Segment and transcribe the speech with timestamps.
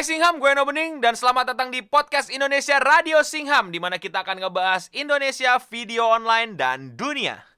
[0.00, 4.00] Hai Singham, gue Eno Bening dan selamat datang di podcast Indonesia Radio Singham di mana
[4.00, 7.49] kita akan ngebahas Indonesia, video online dan dunia.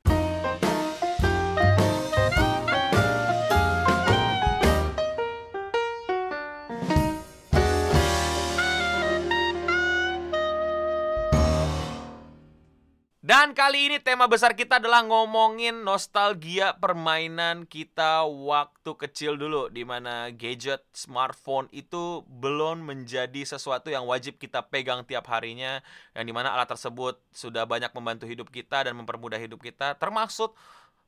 [13.32, 19.88] Dan kali ini tema besar kita adalah ngomongin nostalgia permainan kita waktu kecil dulu di
[19.88, 25.80] mana gadget smartphone itu belum menjadi sesuatu yang wajib kita pegang tiap harinya
[26.12, 30.52] yang di mana alat tersebut sudah banyak membantu hidup kita dan mempermudah hidup kita termasuk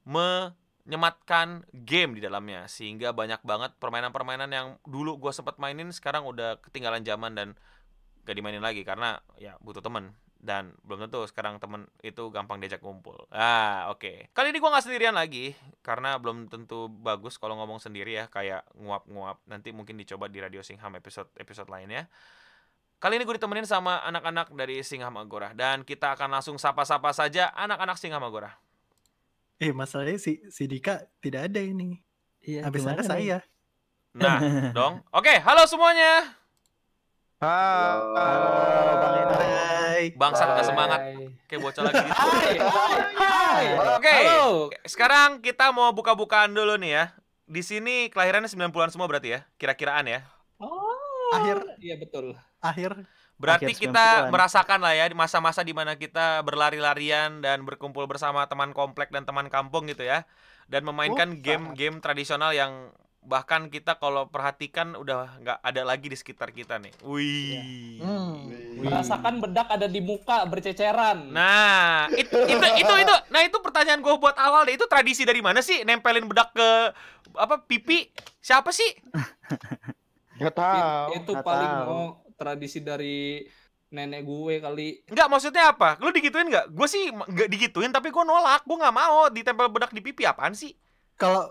[0.08, 2.64] menyematkan game di dalamnya.
[2.72, 7.48] Sehingga banyak banget permainan-permainan yang dulu gue sempat mainin sekarang udah ketinggalan zaman dan
[8.24, 12.84] gak dimainin lagi karena ya butuh temen dan belum tentu sekarang temen itu gampang diajak
[12.84, 13.24] ngumpul.
[13.32, 14.04] Ah, oke.
[14.04, 14.16] Okay.
[14.36, 18.68] Kali ini gua nggak sendirian lagi karena belum tentu bagus kalau ngomong sendiri ya kayak
[18.76, 19.40] nguap-nguap.
[19.48, 22.12] Nanti mungkin dicoba di Radio Singham episode episode lainnya.
[23.00, 27.52] Kali ini gue ditemenin sama anak-anak dari Singham Agora dan kita akan langsung sapa-sapa saja
[27.52, 28.56] anak-anak Singham Agora.
[29.60, 32.00] Eh, masalahnya si si Dika tidak ada ini.
[32.44, 33.38] Iya, Habis ada saya.
[34.16, 35.04] Nah, dong.
[35.18, 36.36] Oke, halo semuanya.
[37.44, 39.83] Halo, Bang Eno.
[39.94, 40.10] Hai.
[40.10, 41.00] Bangsat nggak semangat
[41.46, 42.14] kayak bocah lagi gitu.
[42.34, 42.54] Hai,
[43.14, 43.66] hai.
[43.94, 44.10] Oke.
[44.10, 44.66] Halo.
[44.82, 47.04] Sekarang kita mau buka-bukaan dulu nih ya.
[47.46, 49.40] Di sini kelahirannya 90-an semua berarti ya?
[49.54, 50.26] Kira-kiraan ya.
[50.58, 51.62] Oh, Akhir.
[51.78, 52.34] Iya betul.
[52.58, 54.30] Akhir Berarti Akhir kita 90-an.
[54.30, 59.22] merasakan lah ya di masa-masa di mana kita berlari-larian dan berkumpul bersama teman komplek dan
[59.22, 60.26] teman kampung gitu ya.
[60.66, 62.90] Dan memainkan Oh, game-game tradisional yang
[63.24, 66.92] bahkan kita kalau perhatikan udah nggak ada lagi di sekitar kita nih.
[67.00, 67.98] Wih.
[68.78, 71.32] Merasakan bedak ada di muka berceceran.
[71.32, 74.76] Nah, it- itu itu itu nah itu pertanyaan gue buat awal deh.
[74.76, 76.68] Itu tradisi dari mana sih nempelin bedak ke
[77.34, 78.12] apa pipi?
[78.38, 78.86] Siapa sih?
[80.40, 81.08] Gak It- tahu.
[81.14, 81.86] itu nggak paling tahu.
[81.88, 83.46] mau tradisi dari
[83.88, 84.88] nenek gue kali.
[85.06, 85.94] Enggak, maksudnya apa?
[86.02, 86.74] Lu digituin nggak?
[86.74, 88.66] Gue sih nggak digituin, tapi gue nolak.
[88.66, 90.26] Gue nggak mau ditempel bedak di pipi.
[90.26, 90.74] Apaan sih?
[91.14, 91.46] kalau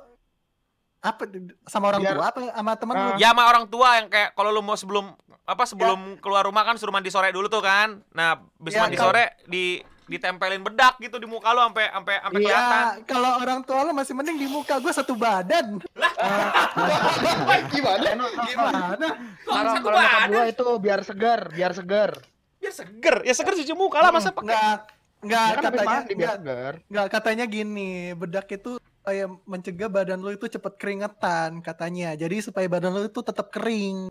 [1.03, 1.27] apa
[1.67, 3.03] sama orang Biar- tua apa sama teman lu?
[3.05, 3.17] Ah.
[3.19, 5.11] Ya sama orang tua yang kayak kalau lu mau sebelum
[5.43, 7.99] apa sebelum keluar rumah kan suruh mandi sore dulu tuh kan.
[8.09, 12.15] Nah, habis Ya, mandi kalau- sore di ditempelin bedak gitu di muka lu sampai sampai
[12.17, 12.83] sampai kelihatan.
[12.93, 15.79] Iya, kalau orang tua lu masih mending di muka gua satu badan.
[17.71, 18.07] Gimana?
[18.45, 19.07] Gimana?
[19.43, 20.27] Kok Kalau satu badan?
[20.29, 22.11] gua itu biar segar, biar segar.
[22.59, 23.15] Biar seger.
[23.23, 24.75] Ya seger cuci muka lah masa pakai Enggak
[25.23, 26.73] enggak katanya enggak, segar.
[26.83, 32.15] enggak katanya gini, bedak itu supaya mencegah badan lu itu cepet keringetan katanya.
[32.15, 34.07] Jadi supaya badan lu itu tetap kering.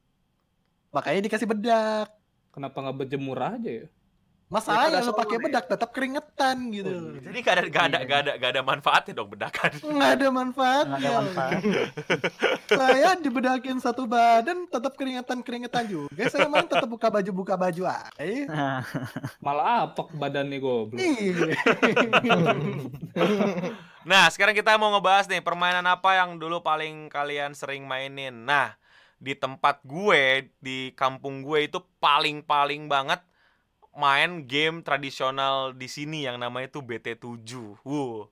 [0.92, 2.12] Makanya dikasih bedak.
[2.52, 3.88] Kenapa nggak berjemur aja ya?
[4.52, 7.16] Masalahnya ada lu pakai bedak tetap keringetan gitu.
[7.24, 9.72] Jadi gak ada gak ada gak ada gak ada manfaatnya dong bedakan.
[9.80, 10.92] Nggak ada manfaatnya.
[10.92, 11.52] Nggak ada manfaat.
[12.68, 16.12] saya dibedakin satu badan tetap keringetan keringetan juga.
[16.28, 18.84] Saya main tetap buka baju buka baju aja.
[19.44, 21.00] Malah apek badannya goblok.
[21.00, 21.56] Iya.
[24.02, 28.34] Nah, sekarang kita mau ngebahas nih permainan apa yang dulu paling kalian sering mainin.
[28.34, 28.74] Nah,
[29.22, 33.22] di tempat gue, di kampung gue itu paling-paling banget
[33.92, 37.50] main game tradisional di sini yang namanya itu BT7.
[37.82, 38.24] Wuh.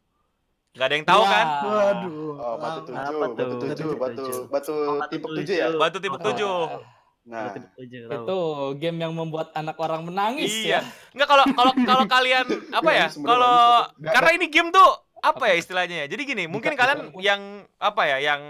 [0.70, 1.30] Gak ada yang tahu Wah.
[1.30, 1.46] kan?
[1.66, 2.32] Waduh.
[2.38, 3.58] Oh, batu tujuh, batu tuh?
[3.60, 4.40] tujuh, batu Tujuh.
[4.46, 5.38] batu Oh, batu tipe tujuh.
[5.42, 5.66] tujuh ya.
[5.74, 6.24] Batu tipe Wah.
[6.24, 6.98] 7.
[7.20, 8.38] Nah, Itu
[8.80, 10.80] game yang membuat anak orang menangis Iya.
[10.80, 10.80] ya.
[11.12, 12.46] Enggak kalau kalau kalau kalian
[12.80, 13.06] apa ya?
[13.06, 13.56] Iya, Kalau
[14.00, 14.88] karena ini game tuh
[15.20, 16.06] apa ya istilahnya ya?
[16.08, 17.40] Jadi gini, mungkin kalian yang
[17.76, 18.42] apa ya, yang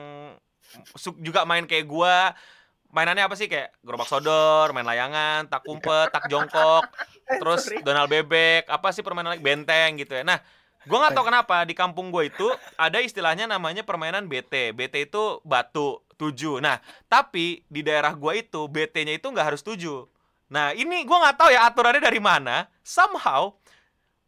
[0.95, 2.31] su- juga main kayak gua
[2.91, 6.85] mainannya apa sih kayak gerobak sodor, main layangan, tak kumpet, tak jongkok,
[7.41, 10.23] terus donal bebek, apa sih permainan lagi benteng gitu ya.
[10.27, 10.39] Nah,
[10.87, 14.75] gua nggak tahu kenapa di kampung gue itu ada istilahnya namanya permainan BT.
[14.75, 16.59] BT itu batu tujuh.
[16.61, 20.05] Nah, tapi di daerah gua itu BT-nya itu nggak harus tujuh.
[20.51, 22.67] Nah, ini gua nggak tahu ya aturannya dari mana.
[22.83, 23.55] Somehow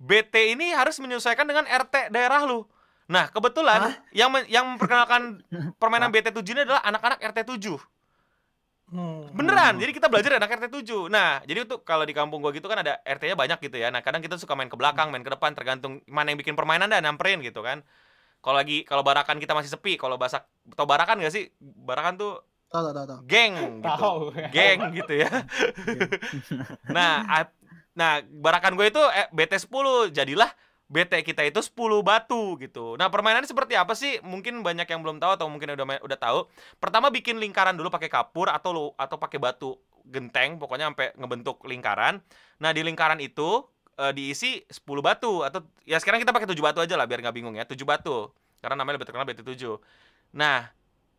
[0.02, 2.66] BT ini harus menyesuaikan dengan RT daerah lu.
[3.10, 5.42] Nah, kebetulan yang men- yang memperkenalkan
[5.82, 7.76] permainan BT7 ini adalah anak-anak RT7.
[8.92, 9.24] Hmm.
[9.32, 9.80] Beneran.
[9.80, 11.08] Jadi kita belajar dari anak RT7.
[11.08, 13.88] Nah, jadi untuk kalau di kampung gua gitu kan ada RT-nya banyak gitu ya.
[13.88, 16.92] Nah, kadang kita suka main ke belakang, main ke depan tergantung mana yang bikin permainan
[16.92, 17.80] dan nyamperin gitu kan.
[18.44, 20.44] Kalau lagi kalau barakan kita masih sepi, kalau basak
[20.76, 21.48] tau barakan gak sih?
[21.58, 22.32] Barakan tuh
[22.72, 23.20] Tahu tahu tahu.
[23.28, 23.84] geng gitu.
[23.84, 24.16] Tahu.
[24.48, 25.28] Geng gitu ya.
[26.96, 27.44] nah,
[27.92, 30.48] nah barakan gue itu eh, BT 10 jadilah
[30.92, 33.00] BT kita itu 10 batu gitu.
[33.00, 34.20] Nah, permainannya seperti apa sih?
[34.20, 36.44] Mungkin banyak yang belum tahu atau mungkin udah main- udah tahu.
[36.76, 41.64] Pertama bikin lingkaran dulu pakai kapur atau lu atau pakai batu genteng, pokoknya sampai ngebentuk
[41.64, 42.20] lingkaran.
[42.60, 43.64] Nah, di lingkaran itu
[43.96, 47.36] eh, diisi 10 batu atau ya sekarang kita pakai 7 batu aja lah biar nggak
[47.36, 47.64] bingung ya.
[47.64, 48.28] 7 batu.
[48.60, 49.80] Karena namanya lebih terkenal BT7.
[50.36, 50.70] Nah,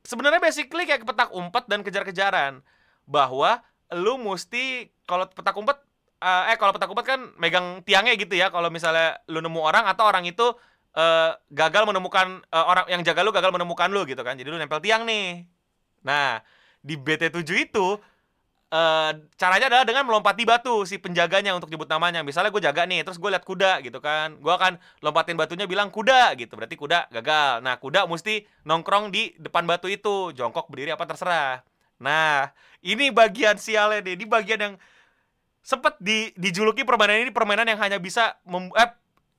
[0.06, 2.62] sebenarnya basically kayak petak umpet dan kejar-kejaran.
[3.04, 3.60] bahwa
[3.92, 5.76] lu mesti kalau petak umpet
[6.24, 8.48] eh, eh kalau petak umpet kan megang tiangnya gitu ya.
[8.48, 10.56] Kalau misalnya lu nemu orang atau orang itu
[10.96, 14.40] eh, gagal menemukan eh, orang yang jaga lu gagal menemukan lu gitu kan.
[14.40, 15.44] Jadi lu nempel tiang nih.
[16.08, 16.40] Nah
[16.80, 17.88] di BT7 itu
[18.74, 22.26] eh caranya adalah dengan melompati batu si penjaganya untuk nyebut namanya.
[22.26, 24.34] Misalnya gue jaga nih terus gue lihat kuda gitu kan.
[24.42, 26.58] Gue akan lompatin batunya bilang kuda gitu.
[26.58, 27.62] Berarti kuda gagal.
[27.62, 30.34] Nah kuda mesti nongkrong di depan batu itu.
[30.34, 31.62] Jongkok berdiri apa terserah.
[32.02, 32.50] Nah
[32.82, 34.18] ini bagian sialnya deh.
[34.18, 34.74] Ini bagian yang
[35.64, 38.92] sempet di, dijuluki permainan ini permainan yang hanya bisa mem, eh,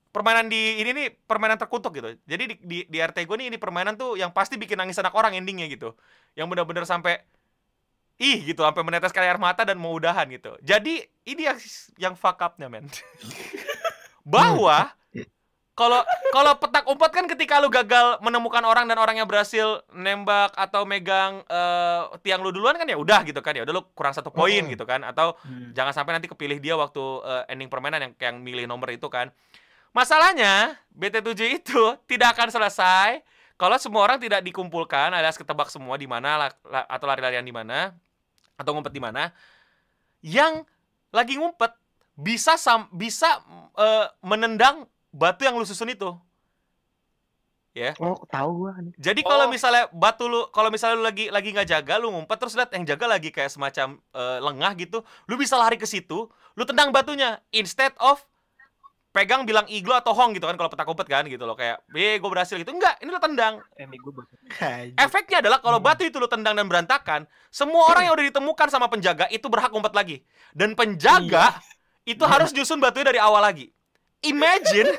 [0.08, 2.16] permainan di ini nih permainan terkutuk gitu.
[2.24, 5.12] Jadi di, di, di RT gue nih ini permainan tuh yang pasti bikin nangis anak
[5.12, 5.92] orang endingnya gitu.
[6.32, 7.20] Yang benar-benar sampai
[8.16, 10.56] ih gitu sampai meneteskan air mata dan mau udahan gitu.
[10.64, 11.58] Jadi ini yang
[12.00, 12.88] yang fuck up-nya men.
[14.24, 14.96] Bahwa
[15.74, 20.86] kalau kalau petak umpet kan ketika lu gagal menemukan orang dan orangnya berhasil nembak atau
[20.86, 23.66] megang eh, tiang lu duluan kan ya udah gitu kan ya.
[23.66, 25.02] Udah lu kurang satu poin gitu kan.
[25.02, 25.74] Atau Hmm.
[25.74, 29.34] jangan sampai nanti kepilih dia waktu eh, ending permainan yang yang milih nomor itu kan.
[29.90, 33.22] Masalahnya BT7 itu tidak akan selesai
[33.54, 37.54] kalau semua orang tidak dikumpulkan alias ketebak semua di mana la- la- atau lari-larian di
[37.54, 37.90] mana
[38.54, 39.34] atau ngumpet di mana.
[40.22, 40.64] Yang
[41.10, 41.74] lagi ngumpet
[42.14, 43.42] bisa sam bisa
[43.74, 46.10] eh, menendang batu yang lu susun itu
[47.98, 48.78] Oh, tahu gua.
[48.94, 49.50] jadi kalau Oh.
[49.50, 52.86] misalnya batu lu, kalau misalnya lu lagi lagi nggak jaga, lu ngumpet terus lihat yang
[52.86, 57.42] jaga lagi kayak semacam eh, lengah gitu, lu bisa lari ke situ, lu tendang batunya
[57.50, 58.22] instead of
[59.10, 62.18] pegang bilang iglo atau hong gitu kan kalau petak umpet kan gitu loh kayak, "Eh,
[62.18, 62.70] gue berhasil." gitu.
[62.70, 63.58] Enggak, ini lu tendang.
[63.58, 64.26] Buat
[64.94, 68.86] Efeknya adalah kalau batu itu lu tendang dan berantakan, semua orang yang udah ditemukan sama
[68.86, 70.16] penjaga itu berhak ngumpet lagi.
[70.54, 71.58] Dan penjaga
[72.06, 73.73] itu harus nyusun batunya dari awal lagi.
[74.24, 74.90] Imagine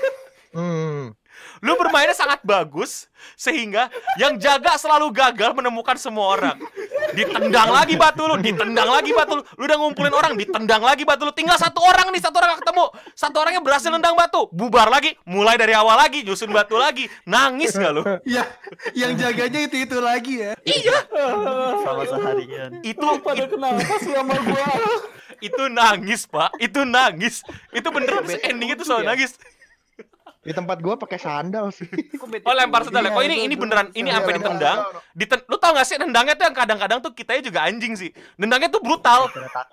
[0.54, 1.10] Hmm.
[1.63, 3.88] Lu bermainnya sangat bagus sehingga
[4.19, 6.57] yang jaga selalu gagal menemukan semua orang.
[7.16, 9.44] Ditendang lagi batu lu, ditendang lagi batu lu.
[9.56, 11.31] Lu udah ngumpulin orang, ditendang lagi batu lu.
[11.31, 12.86] Tinggal satu orang nih, satu orang gak ketemu.
[13.16, 17.07] Satu orangnya berhasil nendang batu, bubar lagi, mulai dari awal lagi, nyusun batu lagi.
[17.24, 18.04] Nangis gak lu?
[18.28, 18.44] Ya,
[18.98, 20.51] yang jaganya itu itu lagi ya.
[20.66, 20.98] Iya,
[21.86, 22.72] sama seharian.
[22.84, 24.68] itu Pada it- kenapa sih sama gua?
[25.44, 26.51] itu nangis, Pak.
[26.58, 27.46] Itu nangis.
[27.69, 29.38] Itu bener endingnya tuh selalu nangis.
[30.45, 31.89] Di tempat gua pakai sandal sih.
[32.45, 33.01] Oh, lempar sendal.
[33.06, 33.09] ya?
[33.09, 34.77] Iya, Kok ini ini beneran ini sampai ditendang.
[35.18, 38.09] Diten lu tau gak sih nendangnya tuh yang kadang-kadang tuh kitanya juga anjing sih.
[38.38, 39.30] Nendangnya tuh brutal.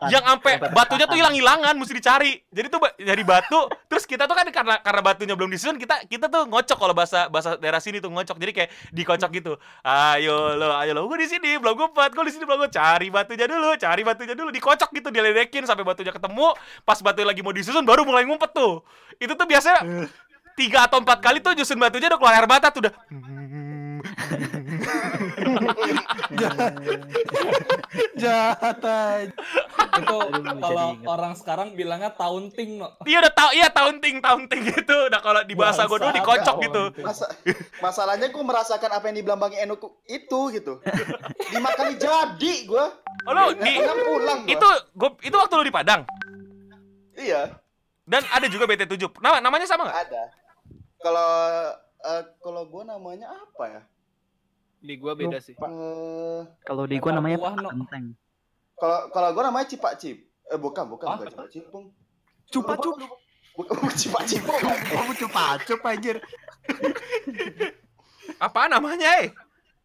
[0.08, 2.32] yang sampai batunya tuh hilang-hilangan mesti dicari.
[2.48, 6.32] Jadi tuh dari batu, terus kita tuh kan karena karena batunya belum disusun, kita kita
[6.32, 8.36] tuh ngocok kalau bahasa bahasa daerah sini tuh ngocok.
[8.40, 9.52] Jadi kayak dikocok gitu.
[9.84, 12.72] Ayo lo, ayo lo, gue di sini belum ngumpet, gue di sini belum ngumpet.
[12.78, 16.56] Cari batunya dulu, cari batunya dulu, dikocok gitu, diledekin sampai batunya ketemu.
[16.86, 18.80] Pas batunya lagi mau disusun, baru mulai ngumpet tuh.
[19.20, 20.08] Itu tuh biasanya
[20.54, 22.92] tiga atau empat kali tuh nyusun batunya udah keluar air mata tuh udah.
[28.16, 29.32] Jahat aja.
[29.92, 30.16] Itu
[30.58, 32.88] kalau orang sekarang bilangnya taunting, no.
[33.04, 34.96] Iya udah tahu, iya taunting taunting gitu.
[35.08, 36.82] Udah kalau di bahasa gue dulu dikocok gitu.
[37.02, 37.26] Masa,
[37.80, 40.80] masalahnya gue merasakan apa yang dibilang Bang Eno ku- itu gitu.
[41.52, 42.84] Lima kali jadi gue.
[43.22, 44.50] Oh, lu di Pulang pulang gua.
[44.50, 44.68] itu
[44.98, 46.02] gua, itu waktu lu di Padang
[47.12, 47.54] Iya,
[48.02, 50.22] dan ada juga BT7 nama namanya sama nggak ada.
[51.02, 51.30] Kalau
[52.00, 53.82] eh, kalau gue namanya apa ya?
[54.82, 55.54] Di gua beda sih.
[55.54, 57.70] Eh, Kalau di gua namanya buah, Pak no.
[57.70, 58.04] Genteng.
[58.74, 60.18] kalau kalau gue namanya Cipak Cip.
[60.50, 61.16] Eh bukan, bukan, Hah?
[61.18, 61.84] bukan Cipak Cipung.
[62.50, 62.98] Cupa cup.
[63.54, 64.58] Bukan Cipak Cipung.
[64.90, 66.18] Kamu cupa cup anjir.
[68.38, 69.30] apa namanya eh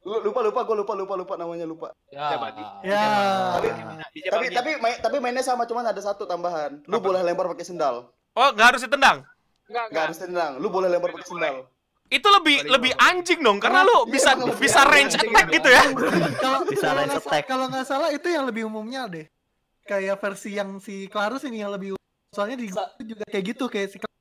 [0.01, 1.87] Lu- lupa lupa gue lupa lupa lupa namanya lupa.
[2.09, 2.31] Ya.
[2.49, 2.63] Di?
[2.87, 3.03] Ya.
[3.59, 3.77] Tapi
[4.23, 6.79] tapi tapi main, tapi mainnya sama cuman ada satu tambahan.
[6.87, 7.05] Lu Apa?
[7.11, 8.07] boleh lempar pakai sendal.
[8.31, 9.25] oh nggak harus ditendang
[9.67, 10.51] Enggak, Enggak harus tendang.
[10.57, 11.57] Lu boleh lempar pakai sendal.
[12.07, 15.67] itu lebih Paling lebih anjing dong karena lu Iya, bisa lebih bisa range attack gitu
[15.67, 15.83] ya
[16.37, 17.43] Kalau Bisa kalau range attack.
[17.45, 19.27] kalau nggak salah itu yang lebih umumnya deh.
[19.83, 23.67] Kayak versi yang si Clarus ini yang lebih soalnya di Sa- itu juga kayak gitu
[23.67, 24.15] kayak si Clarus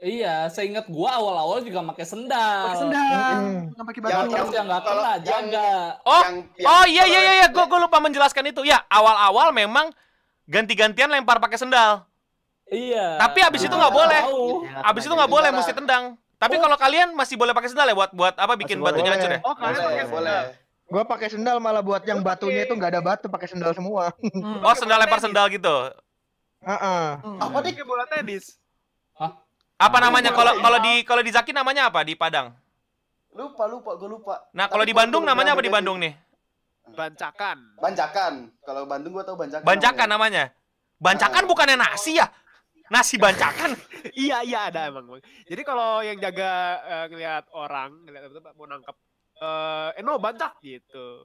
[0.00, 2.72] Iya, seingat gua awal-awal juga pakai sendal.
[2.72, 3.60] pakai sendal, Mm.
[3.76, 4.32] pakai Yang- batu.
[4.32, 5.68] Terus yang nggak Kalau kena yang- jaga.
[6.00, 9.52] oh Yang- yang- oh iya iya iya yang- gue gue lupa menjelaskan itu ya awal-awal
[9.52, 9.92] memang
[10.46, 12.08] ganti-gantian lempar pakai sendal
[12.70, 13.18] Iya.
[13.18, 14.22] Tapi abis itu nggak boleh.
[14.22, 14.46] tahu.
[14.64, 15.60] abis itu nggak boleh Tentara.
[15.60, 16.04] mesti tendang
[16.40, 19.20] tapi kalau kalian masih boleh pakai sendal ya buat buat apa bikin Masih batunya boleh.
[19.20, 20.40] hancur ya Oh, kalian Boleh, pakai boleh.
[20.40, 20.44] sendal.
[20.90, 24.10] Gua pakai sendal malah buat yang batunya itu nggak ada batu, pakai sendal semua.
[24.16, 24.58] Hmm.
[24.60, 25.76] oh sendal lempar sendal gitu
[26.60, 27.06] Heeh.
[27.20, 27.38] Hmm.
[27.38, 27.72] Apa nih?
[27.72, 28.56] Kayak bola tenis.
[29.80, 32.52] apa namanya kalau kalau di kalau di Zaki namanya apa di Padang
[33.30, 34.34] Lupa lupa gue lupa.
[34.52, 36.12] nah kalau di Bandung namanya apa di Bandung nih
[36.90, 37.78] Bancakan.
[37.78, 38.50] Banjakan.
[38.60, 39.62] Kalau Bandung gue tau Banjakan.
[39.62, 40.50] Bancakan namanya.
[40.50, 40.98] namanya.
[40.98, 42.26] Bancakan bukannya nasi ya?
[42.90, 43.78] Nasi bancakan.
[44.18, 45.06] iya, iya ada emang.
[45.06, 45.22] Bang.
[45.46, 46.50] Jadi kalau yang jaga
[46.82, 48.96] eh, ngelihat orang, ngelihat apa mau nangkap
[49.40, 51.24] eh Eno bancak gitu.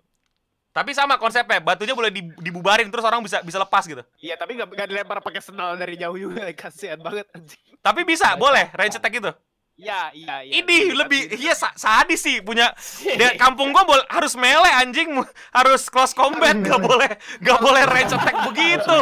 [0.75, 4.03] Tapi sama konsepnya, batunya boleh di- dibubarin terus orang bisa bisa lepas gitu.
[4.19, 7.79] Iya, tapi nggak nggak dilempar pakai sendal dari jauh juga, kasihan banget anjing.
[7.79, 9.31] Tapi bisa, boleh range attack itu.
[9.75, 10.51] Iya, iya, iya.
[10.55, 15.19] Ini lebih iya sa- sadis sih punya di kampung gua bol- harus melee anjing,
[15.51, 17.11] harus close combat, nggak boleh
[17.43, 18.95] nggak boleh range attack begitu.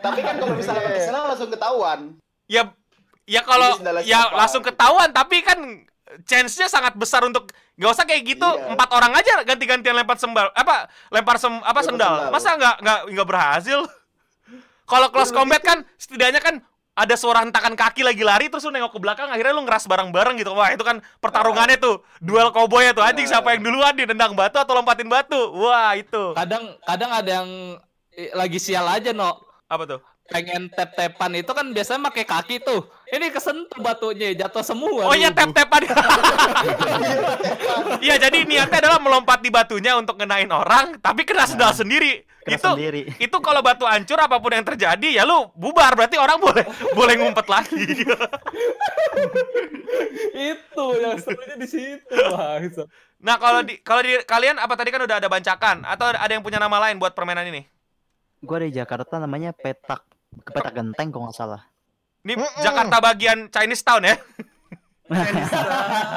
[0.00, 2.16] Tapi kan kalau misalnya pakai sendal langsung ketahuan.
[2.48, 2.72] Ya
[3.22, 4.34] ya kalau ya siapa?
[4.34, 5.58] langsung ketahuan tapi kan
[6.24, 8.68] chance-nya sangat besar untuk gak usah kayak gitu Iya.
[8.68, 12.30] empat orang aja ganti-gantian lempar sembal apa lempar sem apa Lempar sendal sendal.
[12.30, 13.80] masa nggak nggak nggak berhasil
[14.84, 16.60] kalau close Bener combat kan setidaknya kan
[16.92, 20.36] ada suara hentakan kaki lagi lari terus lu nengok ke belakang akhirnya lu ngeras bareng-bareng
[20.36, 23.40] gitu wah itu kan pertarungannya tuh duel cowboy tuh anjing Nah.
[23.40, 27.48] siapa yang duluan nih nendang batu atau lompatin batu wah itu Kadang kadang ada yang
[28.12, 29.40] eh, lagi sial aja no.
[29.72, 32.88] apa tuh Pengen tep-tepan itu kan biasanya pakai kaki tuh.
[33.10, 35.04] Ini kesentuh batunya jatuh semua.
[35.04, 35.50] Oh iya Aduh.
[35.50, 35.82] tap-tapan.
[38.00, 42.24] Iya jadi niatnya adalah melompat di batunya untuk ngenain orang, tapi kena sendal sendiri.
[42.42, 43.02] Kena itu sendiri.
[43.22, 46.66] itu kalau batu hancur apa pun yang terjadi ya lu bubar berarti orang boleh
[46.98, 47.86] boleh ngumpet lagi.
[50.50, 52.18] itu yang serunya di situ.
[53.22, 56.42] Nah kalau di kalau di kalian apa tadi kan udah ada bancakan atau ada yang
[56.42, 57.62] punya nama lain buat permainan ini?
[58.42, 60.02] Gua di Jakarta namanya petak
[60.42, 61.62] petak genteng kalau nggak salah.
[62.26, 64.18] Ini Jakarta bagian Chinese Town ya?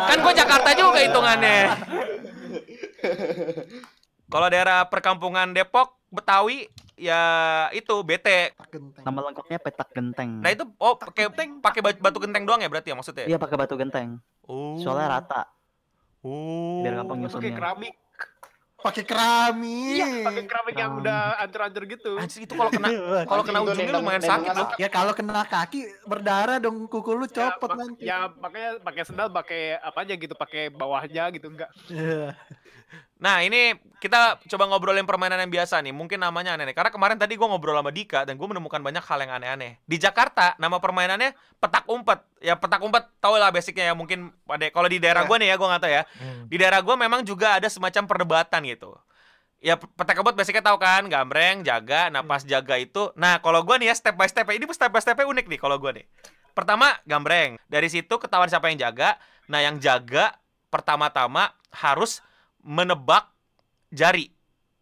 [0.09, 1.57] kan gua Jakarta juga hitungannya.
[4.25, 6.65] Kalau daerah perkampungan Depok, Betawi
[6.95, 7.21] ya
[7.71, 8.55] itu BT.
[8.71, 9.03] Genteng.
[9.03, 10.39] Nama lengkapnya petak genteng.
[10.39, 11.27] Nah itu oh pakai
[11.59, 13.25] pakai batu, batu genteng doang ya berarti ya maksudnya?
[13.27, 14.17] Iya pakai batu genteng.
[14.47, 14.79] Oh.
[14.79, 15.43] Soalnya rata.
[16.23, 16.81] Oh.
[16.81, 17.53] Biar gampang Pakai nyusunnya.
[17.53, 17.95] keramik.
[18.75, 19.97] Pakai keramik.
[19.97, 22.11] Iya, pakai keramik yang udah hancur-hancur gitu.
[22.21, 22.87] Anjir itu kalau kena
[23.25, 24.69] kalau kena ujungnya lumayan sakit loh.
[24.77, 28.03] Ya kalau kena kaki berdarah dong kuku lu Ya, copot mak- nanti.
[28.05, 31.69] Ya makanya pakai sendal, pakai apa aja gitu, pakai bawahnya gitu enggak.
[32.95, 33.03] Iya.
[33.15, 35.91] Nah ini kita coba ngobrolin permainan yang biasa nih.
[35.95, 36.75] Mungkin namanya aneh-aneh.
[36.75, 39.81] Karena kemarin tadi gue ngobrol sama Dika dan gue menemukan banyak hal yang aneh-aneh.
[39.83, 42.23] Di Jakarta nama permainannya petak umpet.
[42.39, 43.93] Ya petak umpet tau lah basicnya ya.
[43.97, 46.03] Mungkin pada kalau di daerah gue nih ya gue nggak tahu ya.
[46.47, 48.93] Di daerah gue memang juga ada semacam perdebatan gitu.
[49.63, 53.09] Ya petak umpet basicnya tahu kan, gambreng, jaga, napas jaga itu.
[53.17, 55.81] Nah kalau gue nih ya step by step ini step by step unik nih kalau
[55.81, 56.05] gue nih.
[56.53, 57.57] Pertama gambreng.
[57.65, 59.17] Dari situ ketahuan siapa yang jaga.
[59.49, 60.37] Nah yang jaga
[60.69, 62.21] pertama-tama harus
[62.65, 63.29] menebak
[63.93, 64.33] jari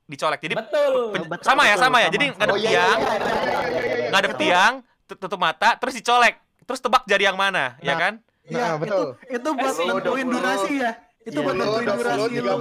[0.07, 0.39] dicolek.
[0.39, 1.11] Jadi Betul.
[1.11, 2.07] pen- betul, sama ya betul, sama ya.
[2.07, 2.15] sama.
[2.15, 4.09] Jadi ngadep iya, iya, tiang, iya, iya, iya, iya, iya.
[4.11, 4.73] ngadep tiang,
[5.05, 6.35] tut- tutup mata, terus dicolek.
[6.63, 8.13] Terus tebak jari yang mana, ya Nah, kan?
[8.43, 9.07] Iya, Nah, betul.
[9.27, 10.35] itu itu buat Eh, nentuin 20.
[10.35, 10.91] durasi ya.
[11.23, 12.51] Itu buat nentuin 20, durasi 30, gitu.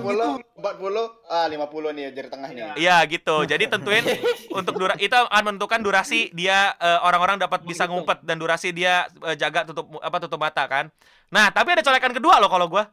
[0.58, 2.62] 40, ah 50 nih jari tengah nih.
[2.78, 3.36] Iya gitu.
[3.42, 4.04] Jadi tentuin
[4.58, 9.10] untuk dura itu akan menentukan durasi dia eh, orang-orang dapat bisa ngumpet dan durasi dia
[9.26, 10.86] eh, jaga tutup apa tutup mata kan.
[11.30, 12.86] Nah, tapi ada colekan kedua loh kalau gua.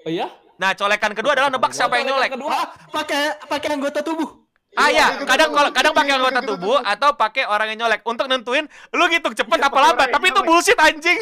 [0.00, 0.32] Oh iya?
[0.60, 2.30] Nah, colekan kedua adalah nebak siapa yang nyolek.
[2.30, 2.50] Kedua.
[2.52, 4.44] Ah, pakai pakai anggota tubuh.
[4.72, 8.28] Ah ya, Iya, kadang kalau kadang pakai anggota tubuh atau pakai orang yang nyolek untuk
[8.28, 10.08] nentuin lu ngitung cepet Iya, apa lambat.
[10.12, 11.18] Tapi itu bullshit anjing.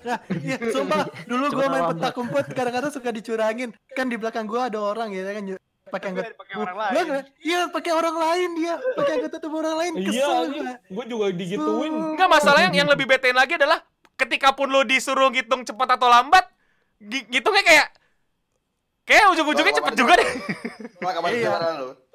[0.00, 3.74] Nah, iya, sumpah dulu gua main petak umpet kadang-kadang suka dicurangin.
[3.90, 5.44] Kan di belakang gua ada orang ya kan
[5.86, 7.04] pakai anggota pakai orang Gua lain.
[7.04, 8.74] nggak- Iya, pakai orang lain dia.
[8.94, 10.72] Pakai anggota tubuh orang lain Iya, kesel gua.
[10.80, 11.92] gue juga digituin.
[12.14, 13.82] Enggak masalah yang yang lebih betein lagi adalah
[14.16, 16.48] ketika pun lu disuruh ngitung cepat atau lambat,
[16.98, 17.86] gi- ngitungnya kayak
[19.06, 20.28] kayak ujung-ujungnya cepet juga deh.
[21.00, 21.50] Kapan Iya.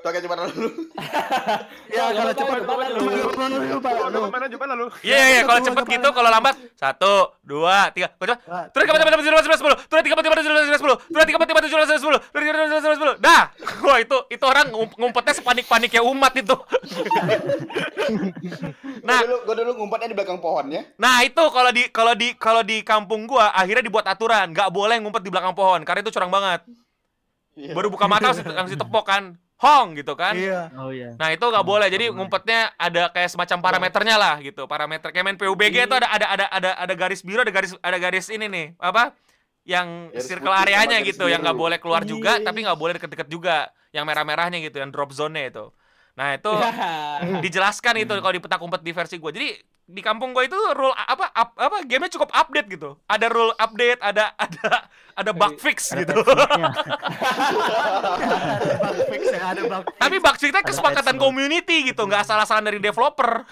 [0.01, 0.70] Tuh kayak gimana lu?
[1.93, 4.22] Ya, kalau cepat coba, coba, Coba, coba, coba, Coba lu.
[4.34, 4.86] mana coba lalu.
[5.05, 7.13] Iya iya iya, kalau dua, gitu, kalau lambat satu,
[7.46, 8.38] dua, tiga, Kau coba.
[8.50, 11.38] Ah, Terus kapan cepat cepat cepat sepuluh, terus tiga tiga tujuh belas sepuluh, terus tiga
[11.38, 13.15] tiga tujuh belas sepuluh, terus tiga tiga tujuh sepuluh.
[13.22, 13.43] Dah,
[13.86, 16.55] wah itu itu orang ngum- ngumpetnya sepanik paniknya umat itu.
[19.01, 19.20] Nah, Nah.
[19.22, 20.81] gua dulu, gua dulu ngumpetnya di belakang pohonnya.
[20.98, 24.98] Nah itu kalau di kalau di kalau di kampung gua akhirnya dibuat aturan nggak boleh
[24.98, 26.65] ngumpet di belakang pohon karena itu curang banget.
[27.53, 27.75] Iya.
[27.75, 29.24] Baru buka mata langsung langsung tepok kan,
[29.62, 30.34] hong gitu kan.
[30.34, 30.74] Iya.
[30.74, 31.13] Oh iya.
[31.15, 35.38] Nah itu nggak boleh, jadi ngumpetnya ada kayak semacam parameternya lah gitu, parameter kayak main
[35.38, 38.68] PUBG itu ada ada ada ada ada garis biru, ada garis ada garis ini nih
[38.82, 39.13] apa?
[39.62, 39.88] Yang
[40.18, 42.46] Garis circle areanya gitu, yang nggak boleh keluar juga, Iya.
[42.50, 45.70] tapi nggak boleh deket-deket juga, yang merah-merahnya gitu, yang drop zone-nya itu.
[46.18, 46.50] Nah itu
[47.46, 49.32] dijelaskan itu kalau di petak umpet di versi gue.
[49.32, 49.50] Jadi
[49.91, 52.95] di kampung gue itu rule apa up- apa gamenya cukup update gitu.
[53.05, 56.15] Ada rule update, ada ada ada bug fix Ada gitu.
[58.62, 60.00] Ada bug fix ya, ada bug fix.
[60.00, 63.43] Tapi bug fixnya kesepakatan community gitu, nggak salah-salah dari developer.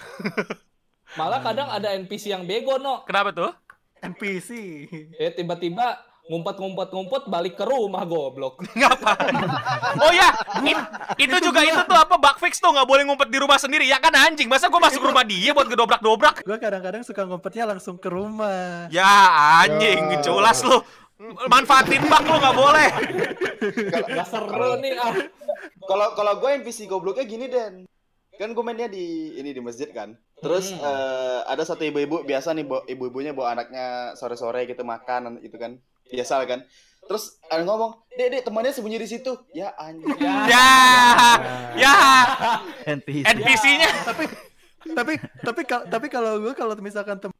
[1.18, 3.02] Malah kadang ada NPC yang bego, no.
[3.04, 3.50] Kenapa tuh?
[4.00, 4.50] NPC.
[5.20, 8.62] Eh, tiba-tiba ngumpet-ngumpet-ngumpet balik ke rumah goblok.
[8.78, 9.12] Ngapa?
[9.98, 10.30] Oh ya,
[10.62, 13.84] it- itu juga itu tuh apa bug fix tuh nggak boleh ngumpet di rumah sendiri
[13.84, 14.46] ya kan anjing.
[14.46, 16.46] Masa gue masuk rumah dia buat gedobrak-dobrak?
[16.46, 18.86] Gua kadang-kadang suka ngumpetnya langsung ke rumah.
[18.88, 19.10] Ya
[19.60, 20.78] anjing, culas lu.
[21.52, 22.88] manfaatin bak lu nggak boleh.
[24.08, 25.12] Gak seru nih ah.
[25.84, 27.74] Kalau kalau gue NPC gobloknya gini Den.
[28.40, 30.16] Kan gue mainnya di ini di masjid kan.
[30.40, 30.80] Terus Hmm.
[30.80, 35.76] eh, ada satu ibu-ibu biasa nih ibu-ibunya bawa anaknya sore-sore gitu makan itu kan.
[36.10, 36.60] Biasa kan.
[37.00, 40.14] Terus ada ngomong, "Dek, Dek, temannya sembunyi di situ." Ya anjing.
[40.46, 40.68] Ya,
[41.74, 41.94] ya,
[42.86, 43.24] NPC.
[43.26, 43.88] NPC-nya.
[44.90, 47.36] tapi tapi kal- tapi kalau gue kalau misalkan temen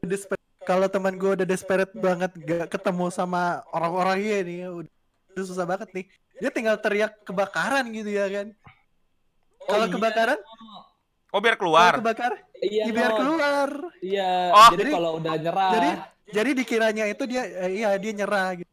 [0.00, 4.92] desperate kalau teman gue udah desperate banget gak ketemu sama orang-orangnya nih udah,
[5.28, 8.46] udah susah banget nih dia tinggal teriak kebakaran gitu ya kan
[9.60, 9.92] kalau iya.
[9.92, 10.38] kebakaran
[11.28, 11.92] Oh biar kalau keluar.
[11.98, 14.68] kebakaran Iya, ya biar keluar Iya, Oh.
[14.70, 15.90] jadi Jadi- kalau udah nyerah, jadi
[16.30, 18.72] jadi dikiranya itu dia eh, iya dia nyerah gitu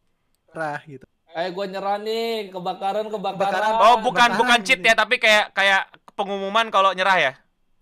[0.52, 3.40] nyerah gitu eh gua nyerah nih, kebakaran, kebakaran.
[3.40, 3.72] Kebakaran.
[3.80, 4.90] Oh bukan Kebakaran bukan cheat gitu.
[4.92, 7.34] ya, tapi kayak kayak pengumuman kalau nyerah ya.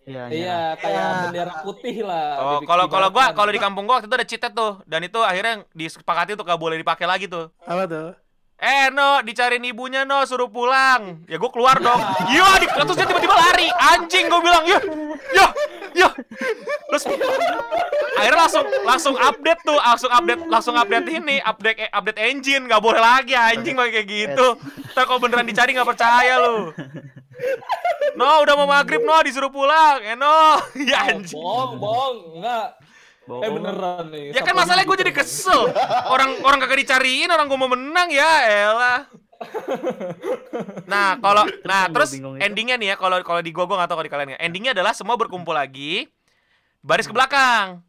[0.06, 1.22] Iya, Iya, kayak Iya.
[1.26, 2.30] bendera putih lah.
[2.38, 5.18] Oh kalau kalau gua kalau di kampung gua waktu itu ada cheatnya tuh, dan itu
[5.26, 7.50] akhirnya disepakati untuk gak boleh dipakai lagi tuh.
[7.66, 8.08] apa tuh
[8.60, 11.24] Eh no, dicariin ibunya no, suruh pulang.
[11.32, 11.96] Ya gue keluar dong.
[12.28, 13.72] Iya, di terus dia tiba-tiba lari.
[13.72, 14.82] Anjing gue bilang, "Yah,
[15.32, 15.50] yah,
[15.96, 16.12] yah."
[16.92, 17.04] Terus
[18.20, 22.84] akhirnya langsung langsung update tuh, langsung update langsung update ini, update eh, update engine, nggak
[22.84, 24.60] boleh lagi anjing kayak gitu.
[24.92, 26.76] Ntar kalau beneran dicari nggak percaya lu.
[28.20, 30.04] No, udah mau maghrib no, disuruh pulang.
[30.04, 31.40] Eh no, ya Oh, anjing.
[31.40, 32.68] bohong, bohong, enggak.
[33.30, 33.46] Bohong.
[33.46, 34.34] Eh beneran nih.
[34.34, 35.70] Ya kan masalahnya gue jadi kesel.
[36.10, 39.06] Orang orang kagak dicariin, orang gue mau menang ya, elah.
[40.90, 44.08] Nah, kalau nah terus endingnya nih ya, kalau kalau di gue gue nggak tahu kalau
[44.10, 44.40] di kalian ya.
[44.42, 46.10] Endingnya adalah semua berkumpul lagi,
[46.82, 47.86] baris ke belakang,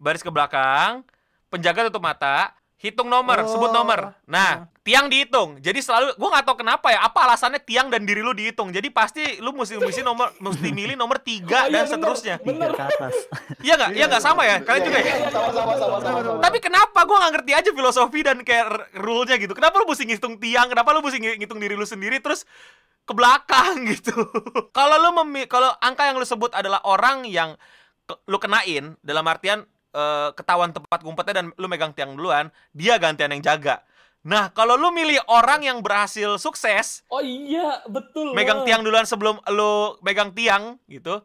[0.00, 1.04] baris ke belakang,
[1.52, 3.74] penjaga tutup mata, hitung nomor, sebut Oh.
[3.78, 4.10] nomor.
[4.26, 5.62] Nah, tiang dihitung.
[5.62, 8.74] Jadi selalu gue nggak tahu kenapa ya, apa alasannya tiang dan diri lu dihitung.
[8.74, 11.92] Jadi pasti lu mesti mesti nomor mesti milih nomor tiga Oh, iya, dan bener.
[11.94, 12.34] seterusnya.
[12.42, 13.14] Tiga ke atas.
[13.62, 13.90] Iya nggak?
[13.94, 14.56] Iya nggak sama ya?
[14.60, 15.14] Kalian juga ya?
[15.30, 16.18] Sama sama sama sama.
[16.20, 16.40] sama.
[16.42, 18.66] Tapi kenapa gue nggak ngerti aja filosofi dan kayak
[18.98, 19.54] rule-nya gitu?
[19.54, 20.66] Kenapa lu mesti ngitung tiang?
[20.66, 22.42] Kenapa lu mesti ngi- ngitung diri lu sendiri terus
[23.02, 24.10] ke belakang gitu?
[24.70, 25.10] kalau lu
[25.46, 27.54] kalau angka yang lu sebut adalah orang yang
[28.26, 29.62] lu kenain dalam artian
[29.92, 33.84] eh, ketahuan tempat ngumpetnya dan lu megang tiang duluan, dia gantian yang jaga.
[34.22, 38.32] Nah, kalau lu milih orang yang berhasil sukses, Oh iya, betul.
[38.38, 41.20] megang tiang duluan sebelum lu megang tiang gitu,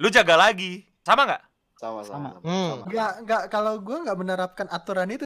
[0.00, 0.88] lu jaga lagi.
[1.04, 1.42] Sama nggak?
[1.78, 2.28] Sama sama.
[2.34, 2.42] Sama.
[2.42, 2.74] Hmm.
[2.90, 5.22] nggak nggak kalau gue nggak menerapkan aturan itu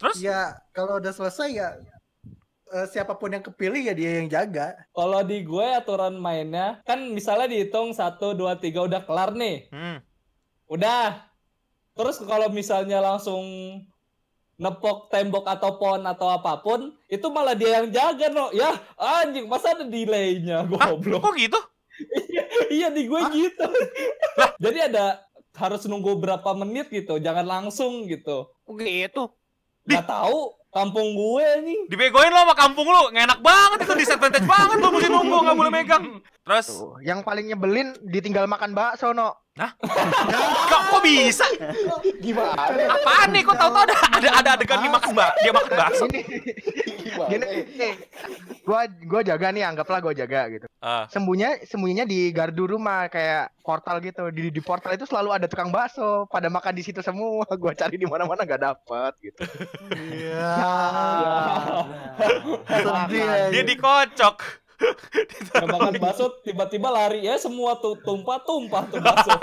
[0.00, 0.16] Terus?
[0.16, 1.68] ya kalau udah selesai ya
[2.72, 7.04] eh, siapa pun yang kepilih ya dia yang jaga Kalau di gue aturan mainnya kan
[7.12, 8.32] misalnya dihitung 1 2
[8.64, 9.68] 3 udah kelar nih.
[9.68, 10.00] Hmm.
[10.72, 11.27] Udah.
[11.98, 13.42] Terus kalau misalnya langsung
[14.54, 18.54] nepok tembok atau pohon atau apa pun, itu malah dia yang jaga no.
[18.54, 20.94] Ya, anjing, masa ada delaynya Hah?
[20.94, 21.26] goblok.
[21.26, 21.58] Kok gitu?
[22.70, 23.66] iya di gue gitu.
[24.62, 25.26] Jadi ada
[25.58, 28.46] harus nunggu berapa menit gitu, jangan langsung gitu.
[28.62, 29.34] Oh gitu.
[29.90, 31.80] Gak tahu kampung gue nih.
[31.90, 35.58] Dibegoin lo sama kampung lu, nggak enak banget itu disadvantage banget lu mesti nunggu nggak
[35.58, 36.04] boleh megang.
[36.46, 39.34] Terus, Tuh, yang paling nyebelin ditinggal makan bakso no.
[40.70, 41.46] Kok, kok bisa?
[42.22, 42.54] Gimana?
[42.94, 43.42] Apaan nih?
[43.42, 46.04] Kok tahu-tahu ada ada ada adegan dia makan bak, dia makan bakso.
[47.26, 47.92] Gini, nih.
[48.62, 50.66] Gua gua jaga nih, anggaplah gua jaga gitu.
[50.78, 51.10] Ah.
[51.10, 54.30] Sembunyinya sembunyinya di gardu rumah kayak portal gitu.
[54.30, 57.48] Di di portal itu selalu ada tukang bakso, pada makan di situ semua.
[57.62, 59.42] Gua cari di mana-mana nggak dapet gitu.
[60.14, 60.54] iya
[63.52, 64.67] Dia dikocok.
[64.78, 69.34] Gak makan bakso tiba-tiba lari ya semua tuh tumpah-tumpah tuh bakso.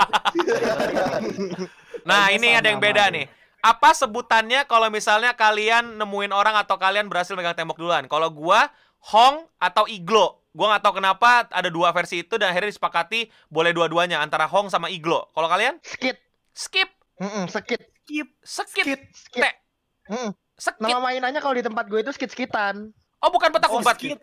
[2.06, 3.26] Nah, ini ada yang beda nih.
[3.60, 8.06] Apa sebutannya kalau misalnya kalian nemuin orang atau kalian berhasil megang tembok duluan?
[8.06, 8.70] Kalau gua
[9.12, 10.40] Hong atau Iglo.
[10.50, 14.66] Gua nggak tahu kenapa ada dua versi itu dan akhirnya disepakati boleh dua-duanya antara Hong
[14.66, 15.28] sama Iglo.
[15.30, 16.16] Kalau kalian Skit.
[16.56, 16.88] skip,
[17.20, 17.76] Mm-mm, skit.
[18.00, 18.88] skip, Skit.
[19.12, 19.42] Skit.
[19.44, 19.58] Te-
[20.08, 20.30] Mm-mm.
[20.56, 20.80] skip.
[20.80, 22.88] Nama mainannya kalau di tempat gue itu skit-skitan.
[23.20, 23.96] Oh, bukan petak Oh, umpet.
[24.00, 24.16] skit.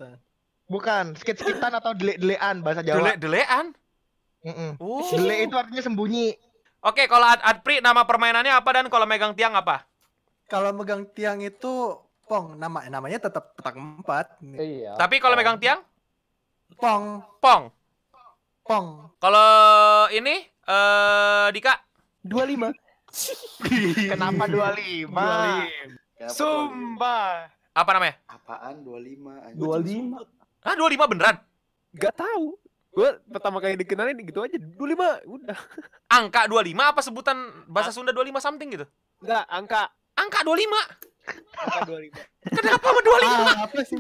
[0.74, 3.14] Bukan, skit-skitan atau dele-delean bahasa Jawa.
[3.14, 3.78] Dele-delean.
[4.42, 4.82] Mm-mm.
[4.82, 5.06] Oh.
[5.14, 6.34] Dele itu artinya sembunyi.
[6.84, 9.86] Oke, kalau Ad Adpri nama permainannya apa dan kalau megang tiang apa?
[10.44, 11.98] kalau megang tiang itu
[12.30, 14.94] pong nama namanya tetap petak empat Iya.
[15.02, 15.82] Tapi kalau megang tiang,
[16.78, 17.74] pong pong.
[18.62, 19.50] pong Kalau
[20.14, 21.74] ini eh Dika,
[22.22, 22.70] 25.
[24.14, 25.10] Kenapa 25?
[25.10, 27.50] Kenapa Sumba.
[27.74, 28.16] apa namanya?
[28.30, 28.36] 25?
[28.38, 29.48] Apaan 25?
[29.50, 30.06] anjing?
[30.14, 30.43] 25.
[30.64, 31.36] Ah, 25 beneran.
[31.94, 32.56] Gak tahu.
[32.90, 34.78] Gue pertama kali dikenalin gitu aja 25
[35.26, 35.58] udah.
[36.08, 38.86] Angka 25 apa sebutan bahasa Sunda 25 something gitu?
[39.20, 39.82] Enggak, angka
[40.14, 40.70] Angka 25.
[41.58, 42.14] angka 25.
[42.54, 43.26] Kenapa sama 25?
[43.26, 43.98] ah, apa sih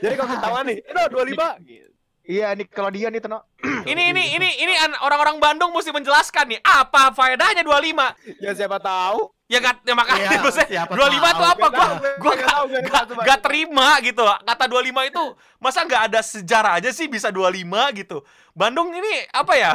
[0.00, 1.90] Jadi kalau ketahuan nih, "Eh, no 25." Gitu.
[2.22, 3.42] Iya nih kalau dia nih Teno.
[3.82, 8.14] ini ini ini ini an- orang-orang Bandung mesti menjelaskan nih apa faedahnya 25.
[8.38, 11.42] Ya siapa tahu Ya gak, ya makanya Iya, maksudnya siapa 25 tuh tahu.
[11.42, 11.66] apa?
[11.74, 11.86] Gua
[12.22, 13.26] gua tahu, nggak gak, tahu, Bang.
[13.26, 14.22] gak terima gitu.
[14.22, 15.22] Kata 25 itu
[15.58, 17.66] masa nggak ada sejarah aja sih bisa 25
[17.98, 18.22] gitu.
[18.54, 19.74] Bandung ini apa ya?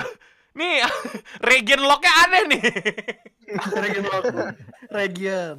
[0.56, 0.80] Nih
[1.52, 2.64] region locknya aneh nih.
[3.84, 4.24] Region lock.
[4.90, 5.58] Region.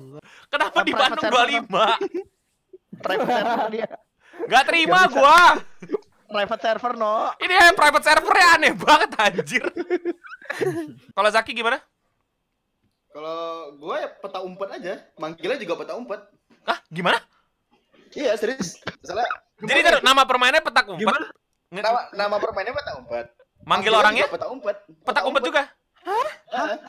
[0.49, 1.47] Kenapa di Private Bandung server,
[2.99, 3.05] 25?
[3.05, 3.89] Private server dia.
[4.49, 5.13] Gak terima bisa.
[5.13, 5.41] gua.
[6.27, 7.31] Private server no.
[7.37, 9.65] Ini ya private servernya aneh banget anjir.
[11.17, 11.79] Kalau Zaki gimana?
[13.17, 15.01] Kalau gue ya peta umpet aja.
[15.17, 16.21] Manggilnya juga peta umpet.
[16.69, 17.17] Hah, gimana?
[18.13, 18.77] Iya serius.
[19.01, 19.25] Misalnya
[19.57, 21.01] Jadi taruh, nama permainannya petak umpet.
[21.01, 21.25] Gimana?
[21.73, 23.33] Nama nama permainnya peta umpet.
[23.65, 24.77] Manggil Manggilnya orangnya juga peta umpet.
[25.01, 25.63] petak umpet juga.
[26.05, 26.29] Heeh.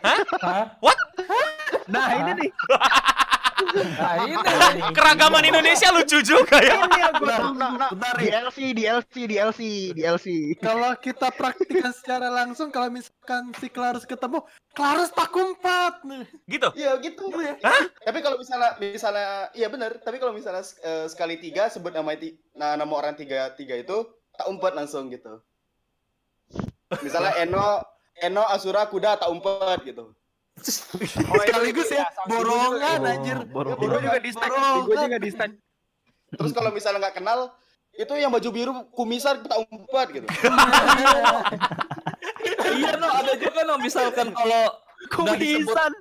[0.04, 0.66] Hah?
[0.84, 1.00] What?
[1.88, 2.50] Nah ini nih.
[3.84, 4.36] Nah ini.
[4.98, 6.82] Keragaman Indonesia lucu juga ya.
[6.86, 8.34] Ini yang gue Bentar, nah, nah, bentar, di Ri.
[8.34, 9.62] LC, di LC, di LC,
[9.94, 10.28] di LC.
[10.64, 14.42] Kalau kita praktikkan secara langsung, kalau misalkan si Clarus ketemu,
[14.74, 16.02] Clarus tak kumpat.
[16.50, 16.68] Gitu.
[16.78, 17.30] Iya gitu.
[18.06, 22.14] Tapi kalau misalnya misalnya iya benar, tapi kalau misalnya eh, sekali tiga sebut nama
[22.58, 25.42] nah, nama orang tiga tiga itu tak umpet langsung gitu.
[27.02, 27.84] Misalnya Eno
[28.18, 30.17] Eno Asura Kuda tak umpet gitu.
[31.46, 33.38] Sekaligus ya, borongan anjir.
[33.50, 33.78] borongan.
[33.78, 34.52] Gue juga di stack.
[34.84, 35.52] Gue juga di stack.
[36.38, 37.40] Terus kalau misalnya nggak kenal
[37.98, 40.28] itu yang baju biru kumisan tak umpet gitu.
[42.78, 44.70] iya no ada juga no misalkan kalau
[45.10, 45.92] Kumisan.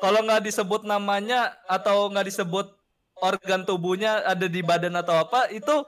[0.00, 2.72] kalau nggak disebut namanya atau nggak disebut
[3.20, 5.84] organ tubuhnya ada di badan atau apa itu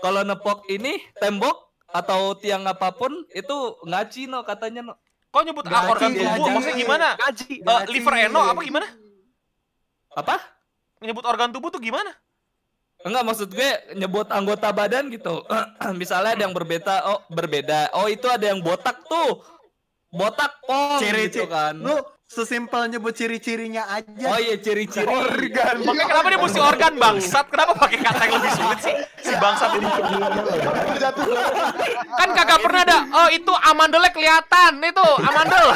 [0.00, 4.94] kalau nepok ini tembok atau tiang apa pun itu ngaci no katanya no
[5.36, 6.32] Kok nyebut Gaji, organ tubuh?
[6.32, 6.48] gaji.
[6.48, 7.08] Maksudnya gimana?
[7.20, 7.52] Gaji.
[7.60, 7.92] Gaji.
[7.92, 8.88] liver eno apa gimana?
[10.16, 10.40] apa
[11.04, 12.08] Nyebut organ tubuh tuh gimana?
[13.04, 13.70] enggak maksud gue
[14.00, 15.44] nyebut anggota badan gitu
[16.00, 19.44] misalnya ada yang berbeda oh berbeda oh itu ada yang botak tuh
[20.08, 24.26] botak pong Ciri gitu kan Lu sesimpel nyebut ciri-cirinya aja.
[24.34, 25.86] oh iya ciri-ciri Organ.
[25.86, 27.46] Makanya kenapa dia mesti organ bangsat?
[27.46, 28.94] Kenapa pakai kata yang lebih sulit sih?
[29.22, 29.86] Si bangsat ini.
[32.18, 32.98] Kan kagak pernah ada.
[33.14, 34.82] Oh, itu amandelnya kelihatan.
[34.82, 35.66] Itu amandel.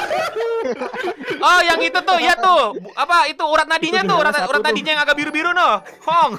[1.39, 2.75] Oh, yang itu tuh, ya tuh.
[2.99, 4.17] Apa itu urat nadinya tuh?
[4.19, 5.87] Urat, urat nadinya yang agak biru-biru no.
[6.03, 6.35] Hong.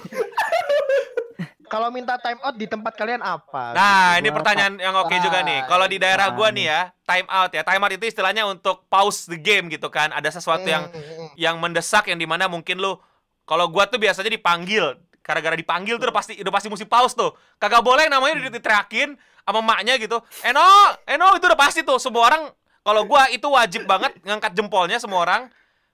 [1.72, 3.72] Kalau minta time out di tempat kalian apa?
[3.72, 4.28] Nah, Gitu.
[4.28, 5.64] ini pertanyaan yang oke juga nih.
[5.72, 7.64] Kalau di daerah gua nih ya, time out ya.
[7.64, 10.12] Time out itu istilahnya untuk pause the game gitu kan.
[10.12, 11.30] Ada sesuatu yang Hmm, hmm, hmm.
[11.40, 13.00] yang mendesak yang di mana mungkin lu
[13.48, 17.32] kalau gua tuh biasanya dipanggil gara-gara dipanggil tuh udah pasti udah pasti mesti pause tuh
[17.56, 19.14] kagak boleh namanya udah diteriakin
[19.46, 20.66] sama maknya gitu Eno
[21.06, 22.50] Eno itu udah pasti tuh semua orang
[22.82, 25.42] kalau gua itu wajib banget ngangkat jempolnya semua orang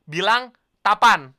[0.08, 1.36] bilang tapan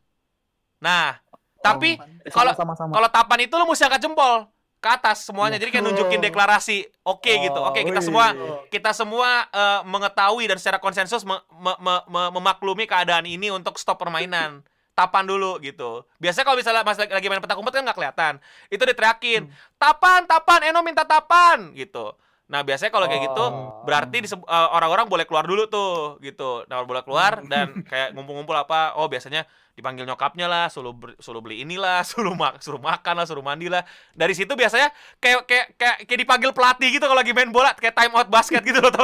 [0.78, 1.16] nah
[1.58, 2.92] tapi kalau sama-sama.
[2.92, 4.46] kalau tapan itu lu mesti angkat jempol
[4.78, 5.58] ke atas semuanya.
[5.58, 6.86] Jadi kayak nunjukin deklarasi.
[7.02, 7.58] Oke gitu.
[7.58, 8.30] Oke kita semua
[8.68, 13.74] kita semua eh, mengetahui dan secara konsensus me- me- me- me- memaklumi keadaan ini untuk
[13.74, 14.62] stop permainan.
[14.94, 16.06] Tapan dulu gitu.
[16.18, 18.32] Biasanya kalau misalnya mas lagi main petak umpet kan nggak kelihatan.
[18.66, 19.50] Itu diteriakin.
[19.74, 22.14] Tapan tapan Eno minta tapan gitu.
[22.48, 23.82] Nah biasanya kalau kayak gitu Oh.
[23.82, 24.38] berarti eh,
[24.72, 26.62] orang-orang boleh keluar dulu tuh gitu.
[26.66, 29.42] Nah boleh keluar dan kayak ngumpul-ngumpul apa oh biasanya
[29.78, 30.90] dipanggil nyokapnya lah suruh
[31.22, 33.86] suruh beli inilah suruh mak suruh makan lah suruh mandi lah.
[34.10, 34.90] Dari situ biasanya
[35.22, 38.66] kayak kayak kayak, kayak dipanggil pelatih gitu kalau lagi main bola kayak time out basket
[38.66, 38.90] gitu loh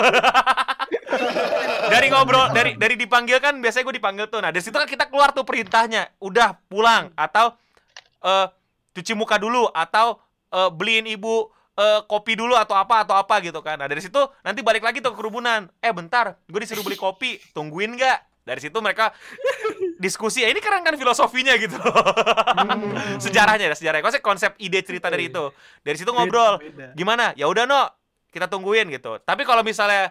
[1.94, 4.42] dari ngobrol dari dari dipanggil kan biasanya gue dipanggil tuh.
[4.42, 6.10] Nah dari situ kan kita keluar tuh perintahnya.
[6.18, 7.14] Udah pulang.
[7.14, 7.54] Atau
[8.26, 8.46] eh
[8.98, 9.70] cuci muka dulu.
[9.70, 10.18] Atau
[10.50, 13.78] eh, beliin ibu eh, kopi dulu atau apa atau apa gitu kan.
[13.78, 15.70] Nah dari situ nanti balik lagi tuh ke kerumunan.
[15.78, 16.34] Eh bentar.
[16.50, 17.38] Gue disuruh beli kopi.
[17.54, 18.18] Tungguin nggak?
[18.44, 19.16] Dari situ mereka
[19.94, 21.78] diskusi ya ini keren kan filosofinya gitu
[23.22, 24.04] sejarahnya ya sejarahnya.
[24.04, 25.50] Konsep konsep ide cerita dari itu.
[25.80, 26.59] Dari situ ngobrol.
[26.94, 27.30] gimana?
[27.38, 27.83] Ya udah no
[28.35, 29.22] kita tungguin gitu.
[29.22, 30.11] Tapi kalau misalnya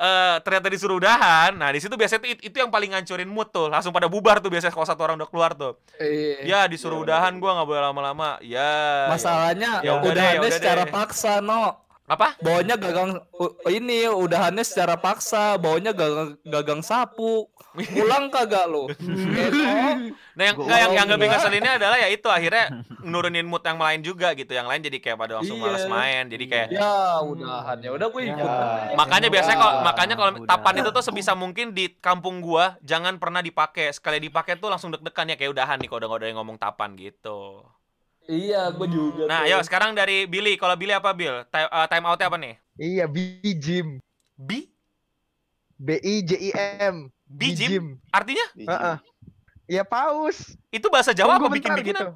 [0.00, 3.68] eh ternyata disuruh udahan nah di situ biasanya itu, itu yang paling ngancurin mood tuh.
[3.68, 5.76] Langsung pada bubar tuh biasanya kalau satu orang udah keluar tuh.
[6.00, 6.46] Iya.
[6.46, 8.38] ya disuruh udahan gua nggak boleh lama-lama.
[8.40, 10.92] Ya Masalahnya Ya udah deh, ya udahannya udah secara deh.
[10.94, 11.89] paksa no.
[12.10, 13.22] Apa Baunya gagang
[13.70, 17.46] ini udahannya secara paksa, baunya gagang gagang sapu.
[17.70, 18.90] Pulang kagak lo?
[20.30, 21.38] Nah yang Gua nggak yang yang lebih nggak?
[21.38, 22.64] ngeselinnya adalah ya itu akhirnya
[23.06, 25.64] nurunin mood yang lain juga gitu yang lain jadi kayak pada langsung Iya.
[25.68, 28.40] malas main jadi kayak ya udahan ya udah gue ikut.
[28.40, 28.96] Ya.
[28.96, 33.38] makanya biasanya kalau makanya kalau tapan itu tuh sebisa mungkin di kampung gua jangan pernah
[33.38, 36.96] dipakai sekali dipakai tuh langsung deg-degan ya kayak udahan nih kalau udah udah ngomong tapan
[36.96, 37.60] gitu
[38.30, 39.22] Iya, gue juga.
[39.26, 39.46] nah tuh.
[39.50, 43.04] ayo sekarang dari Billy kalau Billy apa Bill time, uh, time outnya apa nih Iya,
[43.10, 43.98] B-Gym.
[44.38, 44.50] B
[45.74, 46.50] B I J I
[46.86, 46.96] M.
[47.24, 48.96] B gym artinya Heeh.
[49.66, 50.54] Iya, paus.
[50.68, 52.14] itu bahasa Jawa apa Tunggu bikin bentar bikinan gitu.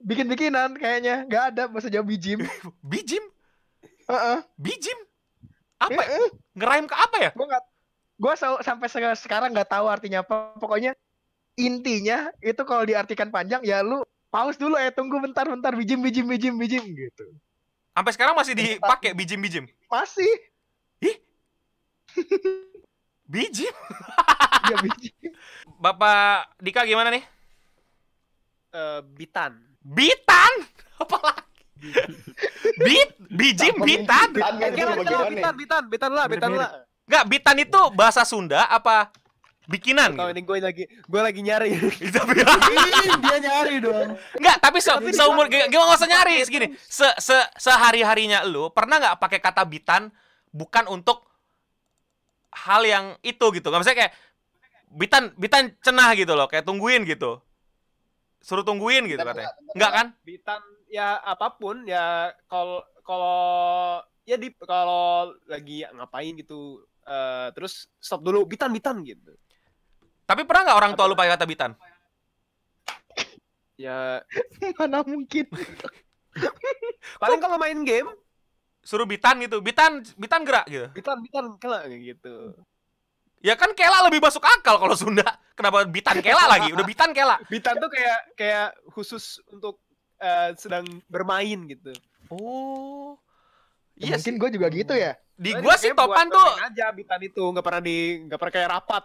[0.00, 1.16] Bikin-bikinan kayaknya.
[1.28, 2.04] Nggak ada bahasa Jawa.
[2.04, 2.40] B gym
[4.10, 4.38] Heeh.
[4.56, 4.98] B gym
[5.80, 6.08] apa ya?
[6.08, 6.28] Heeh.
[6.56, 7.64] ngeraim ke apa ya Gua nggak
[8.20, 10.56] gua sa- sampai se- sekarang nggak tahu artinya apa.
[10.58, 10.92] Pokoknya
[11.54, 14.00] intinya itu kalau diartikan panjang ya lu
[14.30, 17.26] pause dulu eh tunggu bentar bentar bijim bijim bijim bijim gitu.
[17.90, 19.66] Sampai sekarang masih dipakai bijim-bijim.
[19.90, 20.32] Masih
[23.30, 23.74] Bijim.
[24.70, 25.30] ya bijim.
[25.78, 27.22] Bapak Dika gimana nih?
[28.74, 29.54] Eh, bitan.
[29.84, 30.52] Bitan?
[31.02, 31.92] Apa lagi?
[32.80, 34.32] Bit, bijim, bitan.
[34.36, 36.70] Bitan bitan, bitan, bitan lah, bitan lah.
[37.08, 39.10] Enggak, bitan itu bahasa Sunda apa
[39.70, 40.18] bikinan?
[40.18, 40.34] Tahu Gitu?
[40.34, 41.70] ini gue lagi gue lagi nyari.
[42.10, 42.32] Tapi
[43.22, 44.18] dia nyari dong.
[44.34, 46.74] Enggak, tapi se seumur gak gak usah nyari segini.
[46.82, 50.10] Se se sehari-harinya lu pernah nggak pakai kata bitan
[50.50, 51.22] bukan untuk
[52.50, 53.70] hal yang itu gitu.
[53.70, 54.14] Nggak misalnya kayak
[54.90, 57.38] bitan bitan cenah gitu loh, kayak tungguin gitu.
[58.42, 59.50] Suruh tungguin gitu Bentar, katanya.
[59.76, 60.06] Enggak kan?
[60.26, 67.86] bitan ya apa pun ya kalau kalau ya di kalau lagi ngapain gitu eh, terus
[68.02, 69.30] stop dulu bitan bitan gitu.
[70.30, 71.74] Tapi pernah nggak orang tua lu pakai kata bitan?
[73.74, 74.22] Ya
[74.78, 75.50] Mana mungkin.
[77.22, 78.06] paling kalau main game
[78.86, 79.58] Suruh bitan gitu.
[79.58, 80.86] Bitan bitan gerak gitu.
[80.94, 82.54] bitan bitan kela kayak gitu.
[83.42, 85.26] Ya kan kela lebih masuk akal kalau Sunda.
[85.58, 86.70] Kenapa bitan kela lagi?
[86.70, 87.36] Udah bitan kela.
[87.52, 89.82] Bitan tuh kayak kayak khusus untuk
[90.22, 91.90] eh, sedang bermain gitu.
[92.30, 93.18] Oh.
[93.98, 94.32] Ya, Iya sih.
[94.32, 95.12] mungkin gue juga gitu ya.
[95.40, 99.02] Di gua sih topan tuh aja bitan itu nggak pernah di nggak pernah kayak rapat.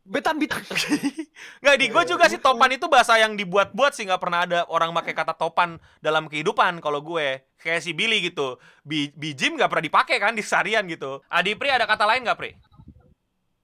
[0.00, 0.40] Bitan.
[1.62, 4.90] Nggak, di gue juga sih topan itu bahasa yang dibuat-buat sih nggak pernah ada orang
[4.96, 9.84] pakai kata topan dalam kehidupan kalau gue kayak si Billy gitu Bi bijim nggak pernah
[9.84, 12.50] dipakai kan di seharian gitu Adi Pri ada kata lain nggak Pri?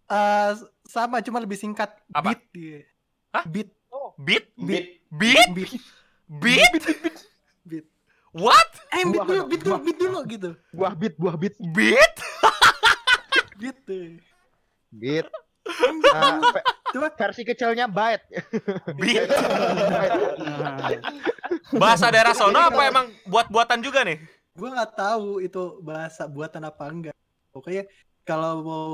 [0.06, 0.50] Eh,
[0.86, 1.90] sama cuma lebih singkat.
[2.14, 2.38] Apa?
[2.54, 2.86] Beat.
[3.34, 3.44] Hah?
[3.48, 3.68] Beat.
[4.16, 4.44] Beat?
[4.54, 4.86] Bit.
[5.10, 5.48] Beat?
[5.50, 5.70] Beat.
[6.30, 6.72] Beat?
[7.66, 7.86] Beat.
[8.36, 8.70] What?
[8.92, 9.80] Eh, beat dulu, beat dulu, buah.
[9.82, 10.50] beat dulu gitu.
[10.76, 12.14] Buah bit, buah bit, Beat?
[13.56, 15.45] Beat tuh.
[15.76, 17.86] Ve- Coba versi kecilnya.
[17.86, 18.22] Beat?
[21.72, 24.18] Bahasa daerah sono apa emang buat-buatan juga nih?
[24.56, 27.16] gue nggak tahu itu bahasa buatan apa enggak.
[27.52, 27.84] Pokoknya
[28.24, 28.88] kalau mau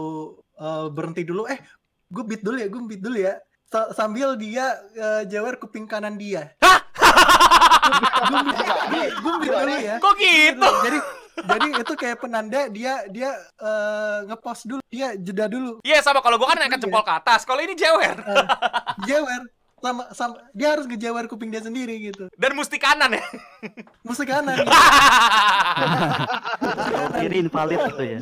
[0.59, 1.62] eh, berhenti dulu, eh,
[2.11, 3.38] gue beat dulu ya, gue beat dulu ya.
[3.71, 6.51] Sa- sambil dia eh, jawer kuping kanan dia.
[6.59, 9.97] gue beat, gue beat dulu ya.
[10.03, 10.68] Kok gitu?
[10.83, 10.99] Jadi
[11.35, 16.37] jadi itu kayak penanda dia dia eh, ngepost dulu, dia jeda dulu, Iya sama kalau
[16.37, 18.14] gue kan angkat jempol ke atas kalau ini jewer
[19.05, 19.42] jawer
[19.83, 22.31] sama sama dia harus ngejawer kuping dia sendiri gitu.
[22.38, 23.25] dan mesti kanan ya
[24.07, 24.55] Musik kanan.
[24.55, 24.71] gitu.
[27.18, 28.18] Kiri invalid itu ya.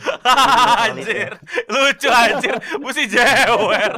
[0.80, 1.36] anjir
[1.68, 3.92] lucu anjir mesti jewer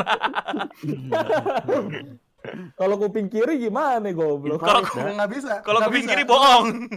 [2.75, 4.59] Kalau kuping kiri gimana goblok?
[4.59, 5.63] Kalau- nggak bisa.
[5.63, 6.19] kalau kuping bisa.
[6.19, 6.91] kiri bohong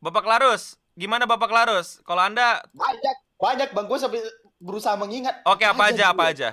[0.00, 3.86] Bapak Klarus gimana Bapak Klarus kalau anda Banyak, banyak bang.
[3.86, 4.18] Gue sampai
[4.58, 5.38] berusaha mengingat.
[5.44, 6.50] oke apa aja apa aja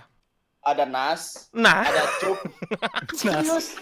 [0.62, 2.42] Ada nas, nah ada cup.
[3.46, 3.78] Nas.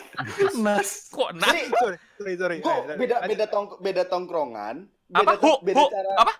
[0.54, 0.90] Nas.
[1.08, 2.58] kok nah Jadi Sorry, sorry, sorry.
[2.60, 4.84] gue Eh, beda beda tong beda tongkrongan.
[5.06, 6.34] Beda apa tong- beda hu cara apa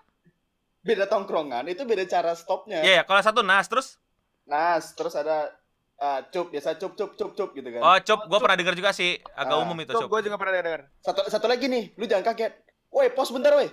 [0.82, 2.80] beda tongkrongan itu beda cara stopnya.
[2.80, 3.96] Iya ya kalau satu nas terus
[4.44, 5.48] Nas, terus ada
[5.96, 7.80] uh, cup biasa cup cup cup cup gitu kan.
[7.80, 9.64] oh cop gue pernah dengar juga sih agak Ah.
[9.64, 10.80] umum itu Tuh, cop gue juga pernah dengar.
[11.00, 12.52] Satu satu lagi nih, lu jangan kaget.
[12.86, 13.72] Woi, pos bentar woi.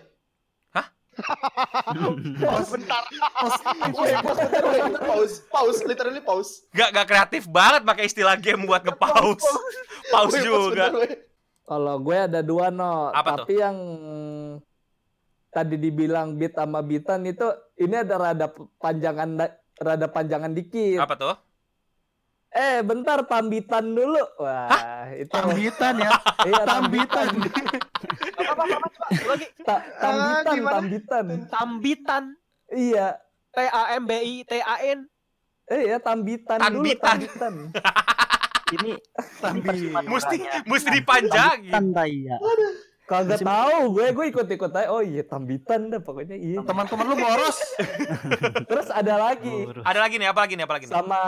[2.40, 3.04] Pos bentar.
[5.02, 6.64] Pause, pause, literally pause.
[6.72, 9.44] gak gak kreatif banget pakai istilah game buat nge-pause.
[9.44, 9.52] Pause.
[10.12, 10.86] Pause juga.
[11.68, 13.78] Kalau gue ada dua no, Apa tapi yang
[15.52, 17.44] tadi dibilang beat sama bitan itu
[17.76, 18.48] ini ada rada
[18.80, 21.00] panjangan rada panjangan dikit.
[21.04, 21.36] apa tuh?
[22.52, 24.20] Eh, bentar tambitan dulu.
[24.44, 25.32] Wah, itu.
[25.32, 26.12] Tambitan ya.
[26.44, 27.28] iya Tambitan.
[28.62, 29.48] Apa apa apa coba lagi.
[29.62, 30.74] Ta- tambitan, gimana?
[30.78, 31.26] tambitan.
[31.50, 32.24] Tambitan.
[32.70, 33.08] Iya.
[33.52, 35.00] T A M B I T A N.
[35.66, 37.18] Eh, ya tambitan dulu, Tambitan.
[37.20, 37.54] tambitan.
[38.72, 38.92] Ini
[39.44, 39.92] Tambi.
[40.08, 42.40] mesti mesti dipanjangin tandai ya.
[43.04, 44.88] Kagak tahu, gue gue ikut-ikut aja.
[44.88, 46.64] Oh iya, tambitan dah pokoknya iya.
[46.64, 47.60] Teman-teman lu boros.
[48.72, 49.84] Terus ada lagi Boros.
[49.84, 51.20] ada lagi nih apa lagi nih apa lagi nih sama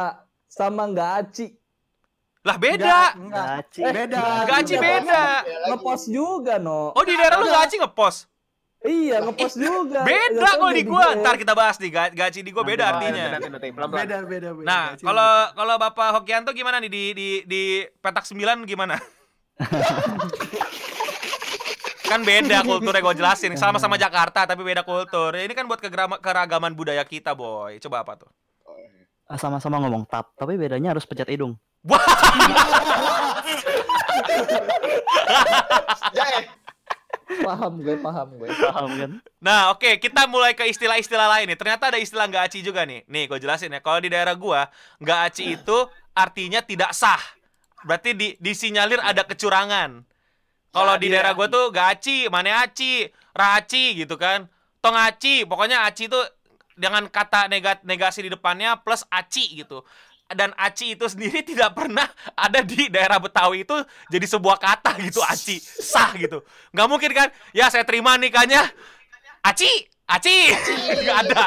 [0.48, 1.52] sama nggak aci.
[2.43, 3.45] Lah beda Enggak.
[3.63, 3.82] Gaci.
[3.82, 4.21] Beda.
[4.43, 5.23] Gaci Iya, beda.
[5.71, 6.91] Ngepost juga, no.
[6.91, 8.27] Oh di daerah lu gaci ngepost?
[8.84, 10.03] Iya, ngepost juga.
[10.03, 11.15] Beda kalau di gua.
[11.15, 13.39] Ntar kita bahas nih ga- gaci di gua beda artinya.
[13.89, 14.67] Beda, beda, beda.
[14.67, 17.63] Nah, kalau kalau Bapak Hokianto gimana nih di di di
[17.97, 18.99] petak 9 gimana?
[22.03, 23.56] kan beda kulturnya gue jelasin.
[23.56, 25.34] Sama-sama Jakarta tapi beda kultur.
[25.34, 27.79] Ini kan buat kegerama- keragaman budaya kita, boy.
[27.79, 28.29] Coba apa tuh?
[29.34, 31.58] Ah, Sama-sama ngomong tap, tapi bedanya harus pencet hidung.
[36.13, 36.46] Ya, eh.
[37.41, 38.46] Paham gue, paham gue.
[38.54, 39.12] Paham kan?
[39.41, 41.58] Nah, oke, kita mulai ke istilah-istilah lain nih.
[41.58, 43.02] Ternyata ada istilah nggak aci juga nih.
[43.10, 43.82] Nih, gue jelasin ya.
[43.82, 44.69] Kalau di daerah gua,
[45.02, 45.78] nggak aci itu
[46.13, 47.17] artinya tidak sah
[47.84, 50.06] berarti di disinyalir ada kecurangan.
[50.69, 54.46] Kalau Ya, di dia- daerah gua tuh gaci, mana aci, raci gitu kan.
[54.80, 56.22] Tong aci, pokoknya aci tuh
[56.75, 59.81] dengan kata nega- negasi di depannya plus aci gitu.
[60.33, 63.75] Dan aci itu sendiri tidak pernah ada di daerah Betawi itu
[64.09, 65.59] jadi sebuah kata gitu aci.
[65.62, 66.41] Sah gitu.
[66.73, 67.27] nggak mungkin kan?
[67.51, 68.65] Ya saya terima nikahnya.
[69.43, 69.91] Aci!
[70.03, 70.51] Aci!
[71.03, 71.43] Nggak ada.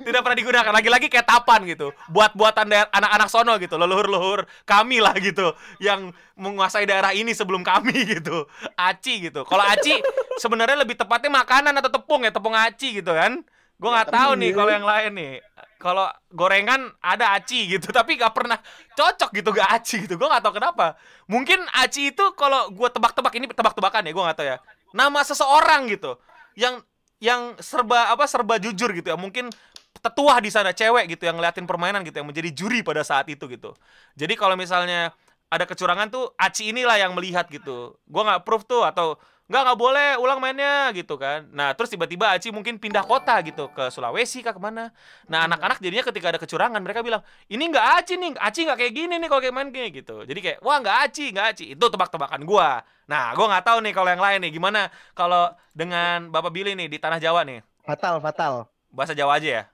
[0.00, 0.72] Tidak pernah digunakan.
[0.72, 1.92] Lagi-lagi kayak tapan gitu.
[2.08, 3.76] Buat buatan daer- anak-anak sono gitu.
[3.76, 8.48] Leluhur-leluhur kami lah gitu yang menguasai daerah ini sebelum kami gitu.
[8.76, 9.44] Aci gitu.
[9.44, 10.00] Kalau aci
[10.40, 12.32] sebenarnya lebih tepatnya makanan atau tepung ya?
[12.32, 13.44] Tepung aci gitu kan
[13.84, 15.32] gue nggak tahu nih kalau yang lain nih.
[15.76, 18.56] Kalau gorengan ada aci gitu tapi nggak pernah
[18.96, 20.16] cocok gitu gak aci gitu.
[20.16, 20.96] Gue nggak tahu kenapa.
[21.28, 24.56] Mungkin aci itu kalau gue tebak-tebak ini tebak-tebakan ya gue nggak tahu ya.
[24.96, 26.16] Nama seseorang gitu
[26.56, 26.80] yang
[27.20, 29.20] yang serba apa serba jujur gitu ya.
[29.20, 29.52] Mungkin
[30.00, 33.44] tetua di sana cewek gitu yang ngeliatin permainan gitu yang menjadi juri pada saat itu
[33.52, 33.76] gitu.
[34.16, 35.12] Jadi kalau misalnya
[35.52, 38.00] ada kecurangan tuh Aci inilah yang melihat gitu.
[38.08, 42.32] Gua nggak proof tuh atau nggak nggak boleh ulang mainnya gitu kan nah terus tiba-tiba
[42.32, 44.88] Aci mungkin pindah kota gitu ke Sulawesi kah ke mana
[45.28, 47.20] nah anak-anak jadinya ketika ada kecurangan mereka bilang
[47.52, 50.40] ini nggak Aci nih Aci nggak kayak gini nih kalau kayak main kayak gitu jadi
[50.40, 54.08] kayak wah nggak Aci nggak Aci itu tebak-tebakan gua nah gua nggak tahu nih kalau
[54.08, 54.80] yang lain nih gimana
[55.12, 58.72] kalau dengan Bapak Billy nih di tanah Jawa nih Fatal, fatal.
[58.88, 59.64] bahasa Jawa aja ya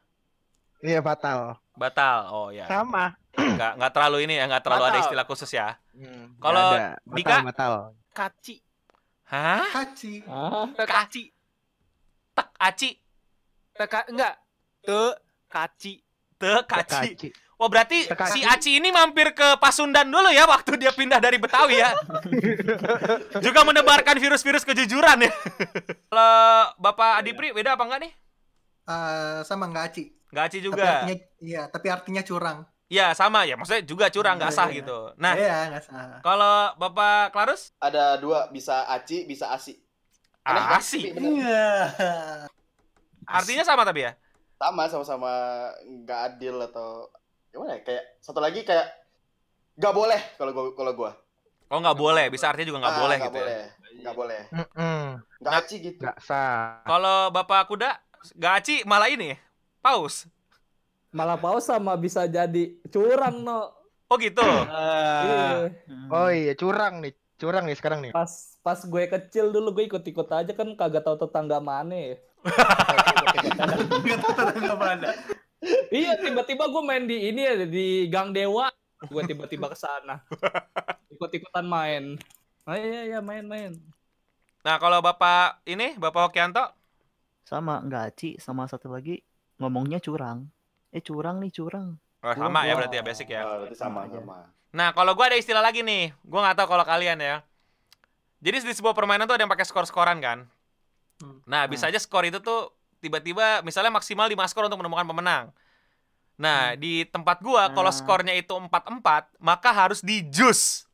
[0.83, 1.63] Iya, fatal.
[1.79, 3.15] batal oh ya Sama.
[3.39, 5.05] nggak nggak terlalu ini ya nggak terlalu ada Batal.
[5.07, 6.97] istilah khusus ya Hmm, Kalau ada.
[7.05, 7.37] batal, Dika?
[7.47, 7.73] batal.
[8.11, 8.57] Kaci.
[9.31, 10.27] Hah Kaci.
[10.27, 11.23] Ah, Kaci.
[12.35, 12.91] tek aci
[13.71, 14.35] Teka enggak.
[14.85, 15.03] Te
[15.49, 15.95] kaci.
[16.37, 17.31] te kaci.
[17.57, 18.33] Wah berarti Tekaci.
[18.33, 21.93] si Aci ini mampir ke Pasundan dulu ya waktu dia pindah dari Betawi ya.
[23.45, 25.33] Juga menebarkan virus-virus kejujuran ya.
[26.09, 28.13] Kalau Bapak Adipri beda apa enggak nih?
[28.89, 30.05] Eh, sama nggak Aci.
[30.33, 30.85] Nggak Aci Tapi juga.
[30.89, 32.59] artinya, iya, tapi artinya curang.
[32.91, 34.79] Ya sama ya, maksudnya juga curang nggak sah Iya, iya.
[34.83, 34.99] gitu.
[35.15, 36.19] Nah, Iya, salah.
[36.27, 39.79] kalau Bapak Klarus Ada dua, bisa aci, bisa asi.
[40.43, 40.83] Aneh kan?
[40.83, 40.99] Asi.
[41.15, 41.31] Bener.
[41.39, 41.71] Iya.
[43.31, 44.13] Artinya sama tapi ya?
[44.59, 45.31] Sama, sama-sama
[45.87, 47.07] nggak adil atau
[47.55, 47.81] gimana ya?
[47.87, 48.91] Kayak satu lagi kayak
[49.79, 51.13] nggak boleh kalau gua kalau gua.
[51.71, 53.47] Oh nggak boleh, bisa artinya juga nggak Ah, boleh nggak gitu ya.
[53.47, 53.63] boleh.
[54.01, 54.41] Nggak boleh.
[55.39, 56.01] Nggak Nah, aci gitu.
[56.03, 56.83] Nggak sah.
[56.83, 57.91] Kalau Bapak Kuda
[58.35, 59.39] nggak Aci malah ini
[59.79, 60.27] paus.
[61.11, 63.71] Malah paus sama bisa jadi curang no.
[64.11, 64.43] Oh gitu.
[64.43, 65.71] Iya.
[66.11, 67.15] Oh iya, curang nih.
[67.39, 68.13] Curang nih sekarang nih.
[68.13, 71.95] Pas pas gue kecil dulu gue ikut-ikut aja kan kagak tahu tetangga mana.
[71.95, 72.17] ya.
[74.61, 75.09] Nggak mana.
[75.89, 78.69] Iya tiba-tiba gue main di ini ya di Gang Dewa.
[79.09, 80.21] Gue tiba-tiba ke sana.
[81.09, 82.21] Ikut-ikutan main.
[82.69, 83.73] Oh iya iya main-main.
[84.61, 86.77] Nah kalau Bapak ini Bapak Hokianto
[87.49, 89.25] Sama nggak Aci, sama satu lagi
[89.57, 90.47] ngomongnya curang.
[90.91, 91.99] Eh curang nih curang.
[92.21, 93.47] oh, sama ya berarti ya basic ya.
[93.47, 94.51] Oh, berarti sama, Sama.
[94.71, 96.15] Nah, kalau gua ada istilah lagi nih.
[96.23, 97.43] Gua nggak tahu kalau kalian ya.
[98.41, 100.39] Jadi di sebuah permainan tuh ada yang pakai skor-skoran kan.
[101.21, 101.39] Hmm.
[101.45, 105.45] Nah, bisa aja skor itu tuh tiba-tiba misalnya maksimal 5 skor untuk menemukan pemenang.
[106.41, 107.97] Nah, di tempat gua kalau Nah.
[107.97, 110.89] skornya itu 4-4, maka harus di jus.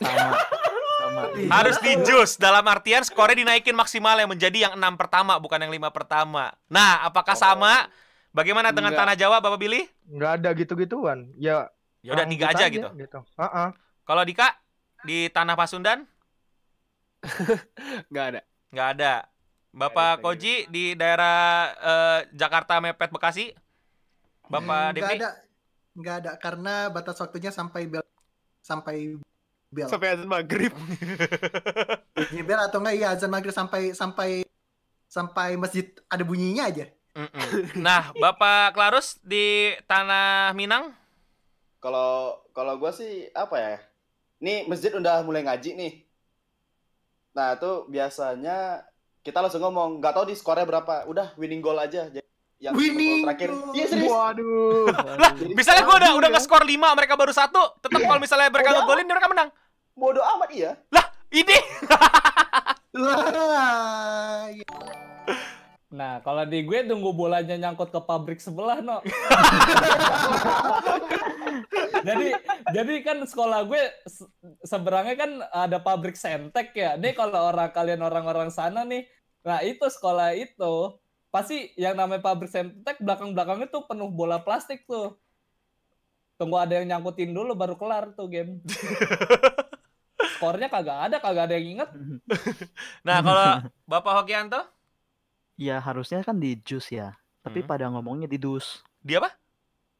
[0.00, 0.32] Sama.
[1.04, 1.22] sama.
[1.52, 5.72] Harus di jus dalam artian skornya dinaikin maksimal yang menjadi yang 6 pertama bukan yang
[5.72, 6.52] 5 pertama.
[6.72, 7.92] Nah, apakah sama?
[8.36, 9.08] Bagaimana dengan Enggak.
[9.08, 9.88] tanah Jawa, Bapak Billy?
[10.12, 11.32] Nggak ada gitu-gituan.
[11.40, 11.72] Ya,
[12.04, 12.88] Ya udah tiga lanjut aja gitu.
[13.00, 13.18] gitu.
[13.40, 13.68] Heeh.
[14.04, 14.48] Kalau Dika
[15.08, 16.04] di tanah Pasundan
[18.12, 18.40] Enggak ada.
[18.70, 19.12] Nggak ada.
[19.72, 21.38] Bapak Nggak ada, Koji di daerah
[21.74, 23.56] eh, Jakarta mepet Bekasi.
[24.46, 25.16] Bapak nggak Depri.
[25.16, 25.30] ada.
[25.96, 28.04] Nggak ada karena batas waktunya sampai bel
[28.60, 29.16] sampai
[29.72, 29.88] bel.
[29.88, 30.76] Sampai azan maghrib.
[32.12, 34.44] Bunyi bel atau enggak iya azan maghrib sampai sampai
[35.08, 36.86] sampai masjid ada bunyinya aja.
[37.76, 40.92] Nah, Bapak Klarus di tanah Minang.
[41.80, 43.74] Kalau kalau gua sih apa ya?
[44.38, 45.92] Nih masjid udah mulai ngaji nih.
[47.32, 48.84] Nah, itu biasanya
[49.20, 51.04] kita langsung ngomong, nggak tahu di skornya berapa.
[51.04, 52.08] Udah winning goal aja.
[52.08, 52.24] Jadi
[52.56, 53.48] yang Winning terakhir.
[53.52, 53.72] goal.
[53.72, 54.08] Iya serius.
[54.08, 54.88] Waduh.
[55.40, 56.34] Jadi, Misalnya gue udah udah ya.
[56.40, 59.48] nge-skor 5, mereka baru satu, tetap kalau misalnya mereka ngegolin mereka menang.
[59.92, 60.72] bodoh amat iya.
[61.28, 61.56] Ini
[62.96, 65.05] Wah, iya.
[65.96, 69.00] Nah kalau di gue tunggu bolanya nyangkut ke pabrik sebelah no.
[72.06, 72.36] jadi
[72.68, 74.28] jadi kan sekolah gue se-
[74.60, 77.00] seberangnya kan ada pabrik sentek ya.
[77.00, 79.08] Nih kalau orang kalian orang-orang sana nih,
[79.40, 81.00] nah itu sekolah itu
[81.32, 85.16] pasti yang namanya pabrik sentek belakang-belakangnya tuh penuh bola plastik tuh.
[86.36, 88.60] Tunggu ada yang nyangkutin dulu baru kelar tuh game.
[90.36, 91.88] Skornya kagak ada, kagak ada yang inget.
[93.00, 94.75] Nah, kalau Bapak Hokianto
[95.56, 97.16] Ya harusnya kan di jus ya.
[97.40, 97.68] Tapi Hmm.
[97.68, 98.84] pada ngomongnya di dus.
[99.00, 99.32] dia apa?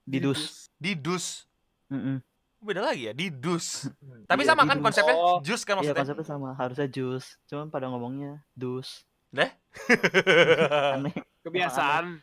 [0.04, 0.68] Di dus.
[0.76, 1.48] Di dus.
[1.88, 2.18] Mm-mm.
[2.58, 3.86] Beda lagi ya, di dus.
[4.30, 4.84] Tapi Iya, sama di kan dus.
[4.84, 5.14] konsepnya?
[5.14, 6.00] Oh, Jus kan Iya maksudnya?
[6.02, 7.38] konsepnya sama, harusnya jus.
[7.46, 9.06] Cuman pada ngomongnya dus.
[9.30, 9.50] Deh?
[10.96, 11.14] Aneh.
[11.42, 12.18] Kebiasaan.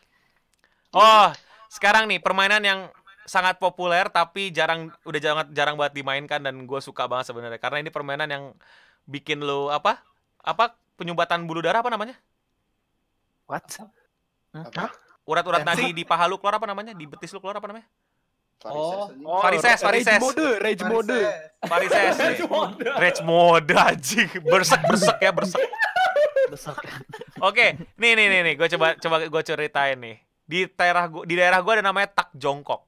[0.91, 1.29] oh,
[1.67, 2.79] sekarang nih permainan yang
[3.23, 7.79] sangat populer tapi jarang udah jarang jarang banget dimainkan dan gue suka banget sebenarnya karena
[7.79, 8.43] ini permainan yang
[9.07, 10.03] bikin lu apa
[10.43, 12.19] apa penyumbatan bulu darah apa namanya
[13.53, 13.69] What?
[15.23, 15.69] urat-urat Tensi.
[15.85, 17.87] nadi di paha lu keluar apa namanya di betis lu keluar apa namanya
[18.59, 19.27] Varises, anjing.
[19.27, 20.19] Oh, Varises, rage varises.
[20.19, 21.19] mode, rage mode.
[21.67, 22.37] varises nih.
[22.95, 25.67] rage mode anjing bersek bersek ya bersek
[26.47, 26.99] kan.
[27.41, 30.15] Oke, nih nih nih nih, gue coba coba gue ceritain nih.
[30.45, 32.87] Di daerah gua, di daerah gue ada namanya tak jongkok.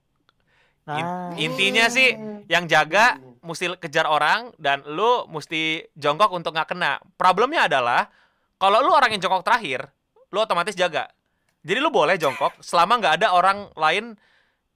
[0.86, 2.14] In- Ah, intinya sih
[2.46, 7.02] yang jaga mesti kejar orang dan lu mesti jongkok untuk nggak kena.
[7.18, 8.08] Problemnya adalah
[8.56, 9.90] kalau lu orang yang jongkok terakhir,
[10.36, 11.08] lu otomatis jaga.
[11.64, 14.20] Jadi lu boleh jongkok selama nggak ada orang lain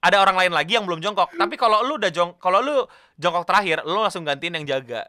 [0.00, 1.36] ada orang lain lagi yang belum jongkok.
[1.36, 2.88] Tapi kalau lu udah jong kalau lu
[3.20, 5.04] jongkok terakhir, lu langsung gantiin yang jaga.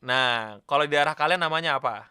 [0.00, 2.08] Nah, kalau di daerah kalian namanya apa?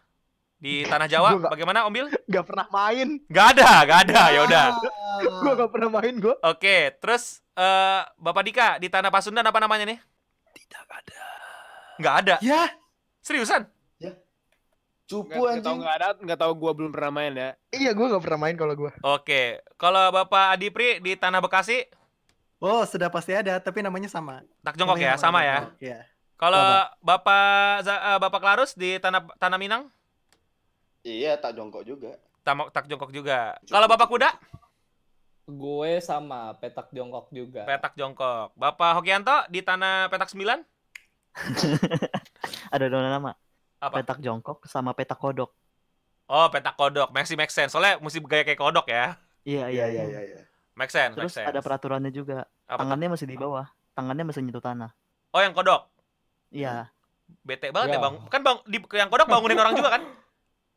[0.62, 2.06] Di tanah Jawa Gua nggak- bagaimana Om Bil?
[2.30, 3.18] Gak pernah main.
[3.26, 4.20] Nggak ada, nggak ada.
[4.30, 4.64] Ya udah.
[5.42, 6.34] Gue gak pernah main gue.
[6.40, 9.98] Oke, terus eh Bapak Dika di tanah Pasundan apa namanya nih?
[10.54, 11.22] Tidak ada.
[12.00, 12.34] Nggak ada.
[12.40, 12.70] Ya,
[13.20, 13.68] Seriusan?
[15.04, 15.78] Cupu Nggak nggak tahu anjing.
[15.78, 17.50] nggak ada, nggak tahu gua belum pernah main ya.
[17.68, 18.92] Iya gue gak pernah main kalau gue.
[19.02, 19.42] Oke,
[19.74, 21.84] kalau Bapak Adipri di tanah Bekasi
[22.58, 24.40] oh sudah pasti ada, tapi namanya sama.
[24.60, 25.68] tak jongkok ya, sama ya.
[25.78, 26.06] Iya.
[26.34, 26.58] Kalau
[26.98, 27.44] Bapak
[27.82, 29.86] Za- eh, Bapak Klarus di tanah tanah Minang
[31.00, 32.14] Iya, tak jongkok juga.
[32.40, 33.58] tam- tak jongkok juga.
[33.64, 34.30] Kalau Bapak Kuda
[35.44, 37.62] Gue sama petak jongkok juga.
[37.64, 38.54] petak jongkok.
[38.54, 40.62] Bapak Hokianto di tanah petak 9
[42.70, 43.34] ada dua nama.
[43.82, 43.98] Apa?
[43.98, 45.50] Petak jongkok sama petak kodok.
[46.30, 47.10] Oh, petak kodok.
[47.10, 47.74] Maxi make sense.
[47.74, 49.18] Soalnya mesti gaya kayak kodok ya.
[49.42, 50.02] Iya iya iya.
[50.06, 50.40] iya, iya.
[50.72, 51.50] Make sense, make Terus sense.
[51.50, 52.46] ada peraturannya juga.
[52.64, 52.86] Apa?
[52.86, 53.66] Tangannya masih di bawah.
[53.92, 54.94] Tangannya masih nyentuh tanah.
[55.34, 55.90] Oh, yang kodok.
[56.54, 56.88] Iya.
[57.42, 58.04] Bete banget ya, Ya.
[58.06, 58.14] Bang.
[58.30, 60.02] Kan Bang di yang kodok bangunin orang juga kan?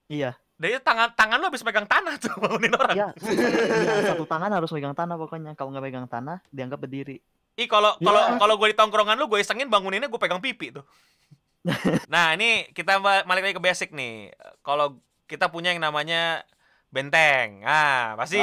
[0.09, 0.33] Iya.
[0.55, 2.95] Dari tangan tangan lu habis megang tanah tuh bangunin orang.
[2.97, 3.07] Iya.
[3.21, 5.53] iya, satu tangan harus megang tanah pokoknya.
[5.53, 7.21] Kalau nggak megang tanah, dianggap berdiri.
[7.55, 8.35] Ih kalau kalau Ya.
[8.35, 10.83] kalau gue di tongkrongan lu gue isengin banguninnya gue pegang pipi tuh.
[12.05, 14.29] Nah ini kita ba- balik lagi ke basic nih.
[14.61, 16.45] Kalau kita punya yang namanya
[16.93, 18.39] benteng, ah pasti.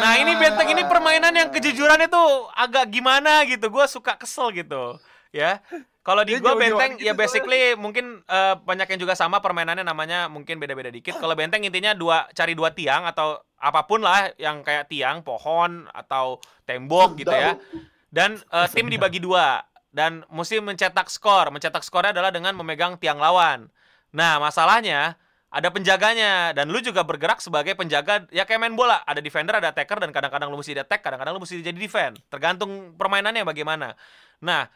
[0.00, 3.70] Nah ini benteng ini permainan yang kejujurannya tuh agak gimana gitu.
[3.70, 4.98] Gue suka kesel gitu,
[5.30, 5.62] ya.
[6.02, 10.26] Kalau di jauh-jauhan benteng gitu ya basically mungkin eh, banyak yang juga sama permainannya namanya
[10.26, 11.14] mungkin beda-beda dikit.
[11.22, 15.86] Kalau benteng intinya dua cari dua tiang atau apa pun lah yang kayak tiang, pohon
[15.94, 17.54] atau tembok gitu ya.
[18.10, 19.62] Dan eh, tim dibagi dua
[19.92, 21.52] dan mesti mencetak skor.
[21.52, 23.68] Mencetak skornya adalah dengan memegang tiang lawan.
[24.12, 25.20] Nah, masalahnya
[25.52, 26.56] ada penjaganya.
[26.56, 29.04] Dan lu juga bergerak sebagai penjaga ya kayak main bola.
[29.04, 32.16] Ada defender ada attacker dan kadang-kadang lu mesti attack kadang-kadang lu mesti jadi defend.
[32.32, 33.92] Tergantung permainannya bagaimana.
[34.40, 34.66] Nah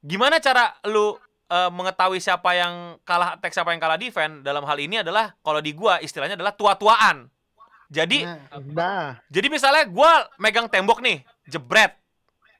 [0.00, 1.14] gimana cara lu
[1.52, 4.40] eh, mengetahui siapa yang kalah attack siapa yang kalah defend?
[4.40, 7.28] Dalam hal ini adalah kalau di gua istilahnya adalah tua-tuaan.
[7.92, 8.40] Jadi Nah,
[8.72, 12.01] Nah, jadi misalnya gua megang tembok nih, jebret.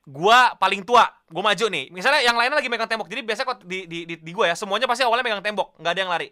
[0.03, 1.95] Gua paling tua, gua maju nih.
[1.95, 3.07] Misalnya yang lainnya lagi megang tembok.
[3.07, 5.93] Jadi biasanya kok di di di, di gua ya, semuanya pasti awalnya megang tembok, nggak
[5.95, 6.29] ada yang lari.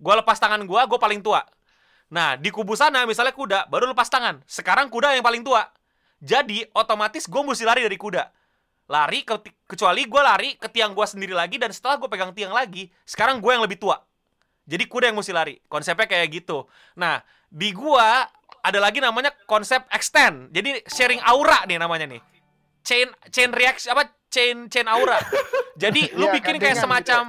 [0.00, 1.44] Gua lepas tangan gua, gua paling tua.
[2.12, 4.40] Nah, di kubu sana misalnya kuda, baru lepas tangan.
[4.48, 5.64] Sekarang kuda yang paling tua.
[6.24, 8.24] Jadi otomatis gua mesti lari dari kuda.
[8.88, 9.36] Lari ke,
[9.68, 13.44] kecuali gua lari ke tiang gua sendiri lagi dan setelah gua pegang tiang lagi, sekarang
[13.44, 14.00] gua yang lebih tua.
[14.64, 15.60] Jadi kuda yang mesti lari.
[15.68, 16.64] Konsepnya kayak gitu.
[16.96, 17.20] Nah,
[17.52, 18.24] di gua
[18.62, 20.48] ada lagi namanya konsep extend.
[20.54, 22.31] Jadi sharing aura nih namanya nih.
[22.82, 25.18] Chain chain reaction apa chain chain aura.
[25.78, 27.22] Jadi lu Iya, bikin kayak gandengan semacam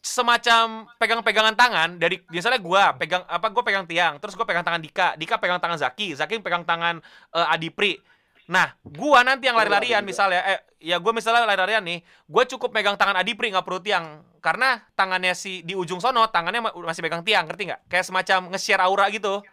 [0.00, 0.64] semacam
[0.96, 5.12] pegang-pegangan tangan dari misalnya gua pegang apa gua pegang tiang, terus gua pegang tangan Dika,
[5.20, 7.04] Dika pegang tangan Zaki, Zaki pegang tangan
[7.36, 8.00] eh, Adipri.
[8.48, 12.96] Nah, gua nanti yang lari-larian misalnya eh ya gua misalnya lari-larian nih, gua cukup megang
[12.96, 17.20] tangan Adipri nggak perlu tiang karena tangannya si di ujung sono tangannya ma- masih pegang
[17.20, 17.80] tiang, ngerti nggak?
[17.92, 19.44] Kayak semacam nge-share aura gitu.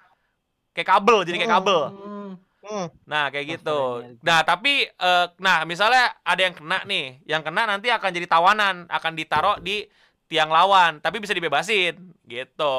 [0.71, 1.79] Kayak kabel, jadi kayak kabel.
[2.67, 4.03] Hmm, Nah, kayak gitu.
[4.03, 4.19] energi.
[4.27, 7.23] Nah, tapi eh, nah, misalnya ada yang kena nih.
[7.23, 9.87] Yang kena nanti akan jadi tawanan, akan ditaruh di
[10.27, 11.95] tiang lawan, tapi bisa dibebasin
[12.27, 12.75] gitu.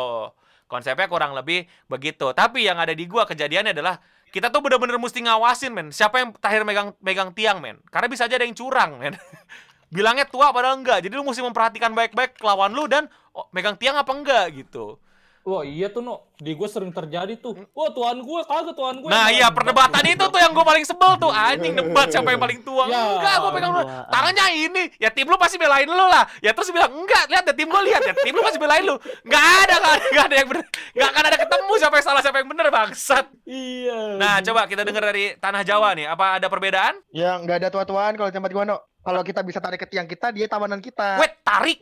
[0.69, 2.29] Konsepnya kurang lebih begitu.
[2.37, 3.97] Tapi yang ada di gua kejadiannya adalah
[4.29, 5.89] kita tuh bener-bener mesti ngawasin, men.
[5.89, 7.81] Siapa yang terakhir megang megang tiang, men.
[7.89, 9.17] Karena bisa aja ada yang curang, men.
[9.97, 11.01] Bilangnya tua padahal enggak.
[11.01, 15.01] Jadi lu mesti memperhatikan baik-baik lawan lu dan oh, megang tiang apa enggak gitu.
[15.49, 17.57] Wah iya tuh no, di gue sering terjadi tuh.
[17.73, 19.09] Wah tuan gue kagak tuan gue.
[19.09, 21.33] Nah iya perdebatan itu tuh yang gue paling sebel tuh.
[21.33, 22.85] Anjing debat siapa yang paling tua?
[22.85, 23.81] Ya, enggak gue pegang lu.
[24.13, 24.85] Tangannya ini.
[25.01, 26.29] Ya tim lu pasti belain lu lah.
[26.45, 28.05] Ya terus bilang enggak lihat ya tim gue lihat.
[28.05, 29.01] Ya tim lu pasti belain lu.
[29.25, 30.65] Nggak ada nggak ada, yang bener.
[30.69, 33.27] Nggak akan ada ketemu siapa yang salah siapa yang bener bangsat.
[33.49, 34.01] Iya.
[34.21, 36.13] nah coba kita dengar dari tanah Jawa nih.
[36.13, 37.01] Apa ada perbedaan?
[37.09, 38.77] Ya nggak ada tua-tuaan kalau tempat gua no.
[39.01, 41.17] Kalau kita bisa tarik ke tiang kita, dia tawanan kita.
[41.17, 41.81] wait tarik.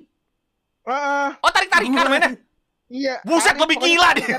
[0.86, 2.46] Heeh, oh tarik tarikan mainnya
[2.88, 3.20] iya.
[3.22, 4.24] buset lebih gila tarik.
[4.30, 4.38] dia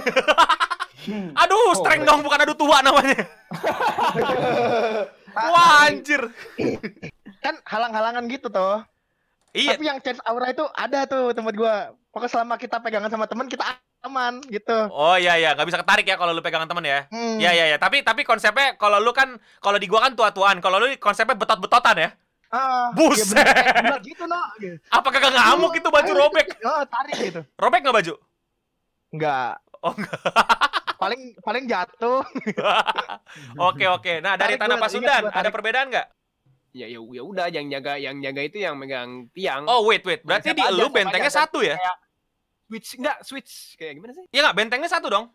[1.41, 3.23] aduh strength dong bukan adu tua namanya
[5.53, 6.21] wah anjir
[7.37, 8.81] Kan halang-halangan gitu toh.
[9.53, 11.93] iya Tapi yang chance aura itu ada tuh tempat gua.
[12.11, 13.63] Pokoknya selama kita pegangan sama teman kita
[14.03, 14.73] aman gitu.
[14.89, 17.37] oh iya iya nggak bisa ketarik ya kalau lu pegangan temen ya Hmm.
[17.37, 20.81] Iya iya iya, tapi tapi konsepnya kalau lu kan kalau di gua kan tua-tuaan, kalau
[20.81, 22.09] lu konsepnya betot-betotan ya.
[22.47, 23.35] Ah, Buset.
[23.35, 24.41] ya bener, gula gitu no.
[24.57, 24.75] Gitu.
[24.87, 26.47] Apa kagak ngamuk itu baju robek?
[26.63, 27.41] Oh, tarik gitu.
[27.55, 28.13] Robek nggak baju?
[29.17, 29.53] Enggak.
[29.81, 30.21] Oh enggak.
[31.01, 32.25] Paling paling jatuh.
[33.69, 34.17] Oke oke.
[34.17, 35.53] Nah dari Tarik Tanah Pasundan ada tarik.
[35.53, 36.07] perbedaan nggak?
[36.73, 39.69] Ya ya ya udah yang jaga yang jaga itu yang megang tiang.
[39.69, 41.45] Oh wait wait, berarti di lu bentengnya aja.
[41.45, 41.77] satu ya?
[41.77, 41.97] Kayak
[42.65, 44.25] switch enggak switch kayak gimana sih?
[44.29, 45.25] Iya nggak, bentengnya satu dong.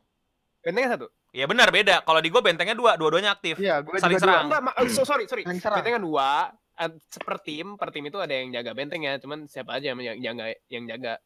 [0.66, 1.06] Bentengnya satu.
[1.30, 2.02] Iya benar beda.
[2.02, 3.54] Kalau di gua bentengnya dua, dua-duanya aktif.
[3.56, 4.34] Iya, gua Saling juga serang.
[4.34, 4.46] dua.
[4.50, 5.42] Enggak, ma- eh, so, sorry, sorry.
[5.62, 5.78] Serang.
[5.78, 6.30] Bentengnya dua,
[6.76, 6.90] eh,
[7.22, 10.84] per tim, per tim itu ada yang jaga bentengnya, cuman siapa aja yang jaga yang
[10.86, 11.22] jaga.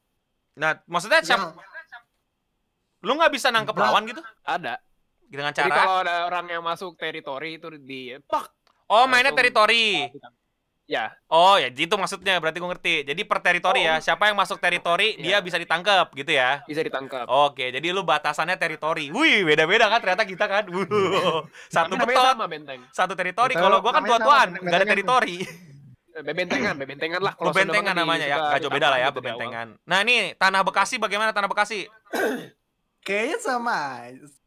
[0.57, 1.57] Nah maksudnya siapa?
[3.07, 4.19] Lu nggak bisa nangkep lawan gitu?
[4.43, 4.83] Ada.
[5.23, 5.75] Dengan Jadi cara?
[5.77, 8.51] kalau ada orang yang masuk teritori itu di pak.
[8.87, 10.11] Oh mainnya teritori.
[10.87, 13.03] Ya, Oh ya gitu maksudnya berarti gua ngerti.
[13.03, 13.91] Jadi per teritori Oh.
[13.91, 13.95] ya.
[13.99, 15.39] Siapa yang masuk teritori dia Iya.
[15.43, 16.63] bisa ditangkap gitu ya.
[16.63, 17.27] bisa ditangkap.
[17.27, 19.11] Oke, jadi lu batasannya teritori.
[19.11, 20.63] Wih, beda-beda kan ternyata kita kan.
[20.67, 21.43] Wuh.
[21.67, 22.87] Satu betot, sama benteng.
[22.91, 23.55] satu teritori.
[23.55, 24.91] Kalau gua kan tua-tuan, nggak ada benteng-bentengan.
[24.91, 25.37] teritori.
[26.17, 29.77] Eh, Bebentengan, bebentengan lah kalau Bebentengan namanya ya, jauh beda lah ya, gitu bebentengan.
[29.85, 31.85] Nah ini tanah Bekasi bagaimana tanah Bekasi?
[33.07, 33.79] Kayaknya sama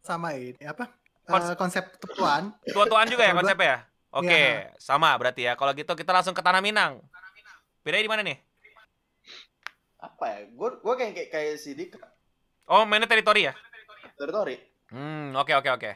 [0.03, 0.91] sama ini apa?
[1.23, 2.51] Kons- Eh, konsep tuan.
[2.67, 3.79] Tua-tuan juga ya konsepnya ya?
[4.09, 4.73] Oke, Iya.
[4.75, 5.53] sama berarti ya.
[5.53, 6.99] Kalau gitu kita langsung ke tanah Minang.
[7.79, 8.37] Bedanya di mana nih?
[9.95, 10.39] Apa ya?
[10.51, 12.01] Gue gue kayak kayak kayak si Dika.
[12.67, 13.53] Oh, mainnya teritori ya?
[14.17, 14.57] Teritori.
[14.89, 15.91] Hmm, oke oke oke.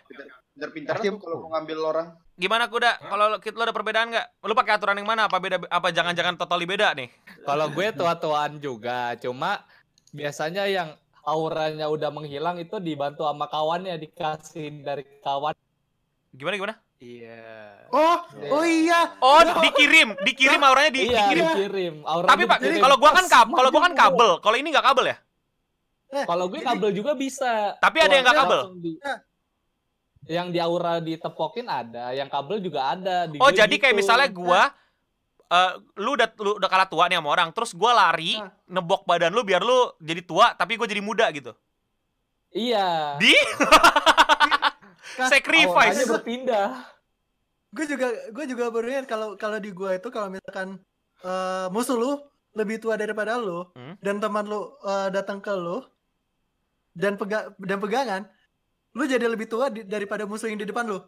[0.54, 2.08] Pintar-pintar Pasti- tuh kalau mau ngambil orang.
[2.34, 3.02] Gimana kuda?
[3.04, 4.28] Kalau lu lu ada perbedaan nggak?
[4.46, 5.26] Lu pakai aturan yang mana?
[5.26, 5.58] Apa beda?
[5.68, 7.10] Apa jangan-jangan totally beda nih?
[7.44, 9.66] Kalau gue tua-tuaan juga, cuma
[10.14, 10.94] biasanya yang
[11.24, 15.56] auranya udah menghilang itu dibantu sama kawannya dikasih dari kawan.
[16.36, 16.76] Gimana gimana?
[17.00, 17.92] Iya.
[17.92, 18.18] Oh,
[18.52, 19.16] oh iya.
[19.20, 21.46] Oh, dikirim, dikirim auranya di, iya, dikirim.
[21.52, 21.96] dikirim.
[22.08, 24.30] Auranya Tapi Pak, kalau gua kan kab, kalau gua kan kabel.
[24.40, 25.18] Kalau ini nggak kabel ya?
[26.14, 27.74] Kalau gue kabel juga bisa.
[27.82, 28.62] Tapi ada yang nggak kabel?
[28.78, 29.02] Di-
[30.24, 33.28] Yang di aura ditepokin ada, yang kabel juga ada.
[33.28, 34.00] Di Oh, jadi kayak gitu.
[34.00, 34.72] misalnya gua
[35.54, 38.50] eh lu udah lu udah kalah tua nih sama orang, terus gua lari Ah.
[38.68, 41.54] nebok badan lu biar lu jadi tua tapi gua jadi muda gitu.
[42.50, 43.18] Iya.
[43.18, 43.34] Di
[45.24, 45.94] sacrifice.
[45.94, 46.68] Auranya berpindah.
[47.70, 50.78] gue juga gue juga baru ingat kalau kalau di gua itu kalau misalkan
[51.20, 52.12] eh, musuh lu
[52.54, 53.98] lebih tua daripada lu Hmm.
[54.00, 55.82] dan teman lu eh, datang ke lu
[56.92, 58.22] dan pega dan pegangan
[58.92, 61.02] lu jadi lebih tua di- daripada musuh yang di depan lu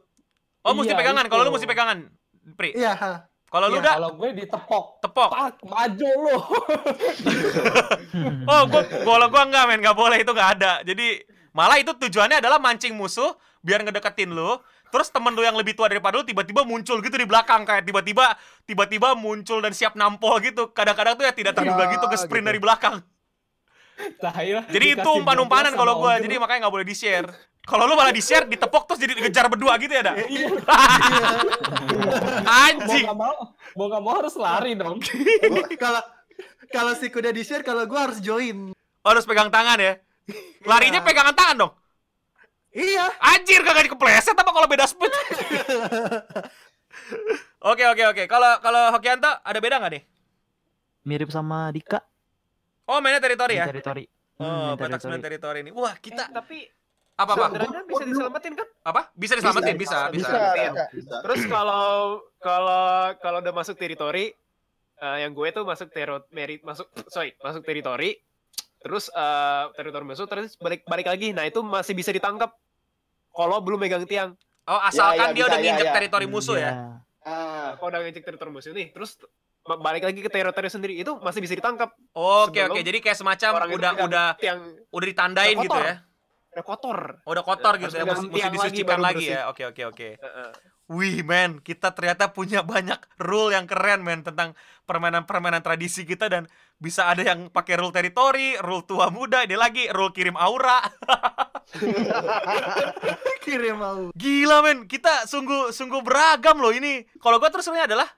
[0.62, 1.30] Oh, mesti Iya, pegangan.
[1.30, 2.10] Kalau lu mesti pegangan.
[2.58, 2.74] Pri.
[2.74, 3.30] iya ha.
[3.56, 5.30] Kalau lu Iya, udah Kalau gue ditepok, tepok.
[5.32, 6.36] tak maju lu.
[8.46, 10.74] Oh, gua kalau gua enggak men, enggak boleh itu enggak ada.
[10.84, 13.32] Jadi malah itu tujuannya adalah mancing musuh
[13.64, 14.60] biar ngedeketin lu.
[14.92, 18.36] Terus temen lu yang lebih tua daripada lu tiba-tiba muncul gitu di belakang kayak tiba-tiba
[18.64, 20.72] tiba-tiba muncul dan siap nampol gitu.
[20.72, 22.50] Kadang-kadang tuh ya tidak terduga Ya, gitu ke sprint gitu.
[22.52, 22.96] dari belakang.
[24.24, 26.28] Saya Jadi itu umpan-umpanan kalau Ogen.
[26.28, 27.28] jadi makanya nggak boleh di-share.
[27.66, 30.16] Kalau lu malah di-share, ditepok terus jadi ngejar berdua gitu ya, dah.
[30.26, 30.48] Iya.
[32.46, 33.06] Anjing.
[33.06, 33.36] mau nggak mau,
[33.74, 35.02] mau nggak mau harus lari dong.
[35.84, 36.02] Kalau
[36.68, 39.94] kalau si kuda di share kalau gua harus join Oh, harus pegang tangan ya.
[40.64, 41.06] Larinya Iya.
[41.06, 41.72] pegangan tangan dong.
[42.72, 45.08] iya Anjir kagak dikepleset apa kalau beda speed?
[47.62, 48.24] Oke oke oke.
[48.26, 50.04] Kalau kalau Hokianto ada beda nggak nih?
[51.04, 52.02] Mirip sama Dika
[52.86, 53.66] Oh mainnya teritori di ya?
[53.66, 54.06] teritori.
[54.36, 55.18] Oh Hmm, Batak teritori.
[55.18, 55.72] 9 teritori ini.
[55.72, 56.66] Wah Eh, kita tapi
[57.16, 58.68] apa apa sebenarnya bisa diselamatin kan?
[58.84, 59.02] apa?
[59.14, 60.28] Bisa diselamatin bisa bisa.
[60.28, 60.70] Bisa, Iya.
[60.70, 60.84] bisa.
[60.92, 61.16] Bisa.
[61.22, 61.88] Terus kalau
[62.38, 62.84] kalau
[63.18, 64.36] kalau udah masuk teritori
[64.96, 68.20] eh, yang gue tuh masuk tero merit masuk sorry masuk teritori
[68.78, 72.52] terus eh, teritori masuk terus balik balik lagi nah itu masih bisa ditangkap
[73.30, 74.36] kalau belum megang tiang
[74.66, 75.94] Oh asalkan Ya, ya, dia bisa, udah ya, nginjek ya.
[75.94, 76.64] teritori musuh ya.
[76.66, 76.74] Iya.
[77.24, 79.22] Ah, kalau udah ngecek teritori musuh nih terus
[79.62, 82.82] ba- balik lagi ke teritori sendiri itu masih bisa ditangkap Oke oke.
[82.82, 84.60] Jadi kayak semacam udah udah tiang
[84.90, 86.02] udah ditandain gitu ya.
[86.56, 88.04] Udah kotor Oh, udah kotor Ya, gitu ya.
[88.08, 89.36] Mesti, mesti lagi disucikan lagi bersih.
[89.36, 89.42] ya.
[89.52, 90.08] Oke oke oke.
[90.16, 90.50] Heeh.
[90.86, 94.54] wih men, kita ternyata punya banyak rule yang keren men tentang
[94.86, 96.46] permainan-permainan tradisi kita dan
[96.78, 100.78] bisa ada yang pakai rule teritori, rule tua muda, ini lagi rule kirim aura.
[103.44, 104.10] Kirim mau.
[104.14, 107.06] Gila men, kita sungguh sungguh beragam loh ini.
[107.18, 108.10] Kalau gua terus sebenarnya adalah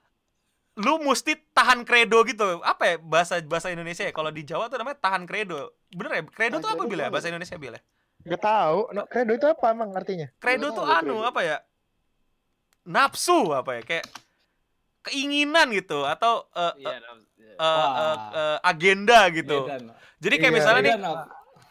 [0.78, 2.60] lu mesti tahan kredo gitu.
[2.62, 4.12] Apa ya bahasa bahasa Indonesia ya?
[4.14, 5.72] Kalau di Jawa tuh namanya tahan kredo.
[5.90, 6.22] Bener ya?
[6.28, 7.10] Kredo tuh apa bila ya?
[7.10, 7.80] bahasa Indonesia bila?
[8.26, 8.78] Gak tahu.
[8.90, 10.26] No, kredo itu apa emang artinya?
[10.38, 11.30] Tuh tahu anu kredo.
[11.30, 11.56] apa ya?
[12.88, 13.82] Nafsu apa ya?
[13.84, 14.06] Kayak
[15.06, 17.52] keinginan gitu atau eh, Iya, eh, nah, iya.
[17.54, 17.88] eh, Wah.
[17.94, 19.58] eh, eh, agenda gitu.
[19.64, 19.82] Medan.
[20.18, 21.24] Jadi kayak Iya, misalnya nih Medan, apa?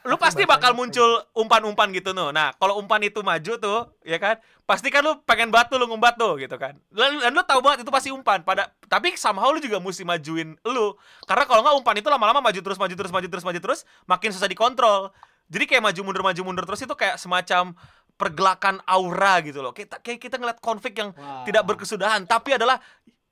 [0.07, 2.31] lu pasti bakal muncul umpan-umpan gitu no.
[2.31, 4.39] Nah, kalau umpan itu maju tuh, ya kan?
[4.63, 6.79] Pasti kan lu pengen batu lu ngumpat tuh gitu kan.
[6.87, 8.39] Dan, dan lu tahu banget itu pasti umpan.
[8.47, 10.95] Pada tapi somehow lu juga mesti majuin lu.
[11.27, 14.31] Karena kalau nggak umpan itu lama-lama maju terus maju terus maju terus maju terus makin
[14.31, 15.11] susah dikontrol.
[15.47, 17.71] Jadi kayak maju mundur maju mundur terus itu kayak semacam
[18.17, 19.71] pergelakan aura gitu loh.
[19.71, 21.45] Kita kayak kita ngeliat konflik yang Wah.
[21.47, 22.81] tidak berkesudahan, tapi adalah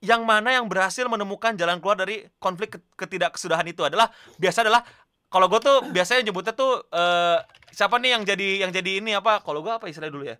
[0.06, 4.86] yang mana yang berhasil menemukan jalan keluar dari konflik ke- ketidakkesudahan itu adalah biasa adalah
[5.34, 7.40] kalau gue tuh biasanya nyebutnya tuh eh,
[7.74, 10.38] siapa nih yang jadi yang jadi ini apa kalau gue apa istilah dulu ya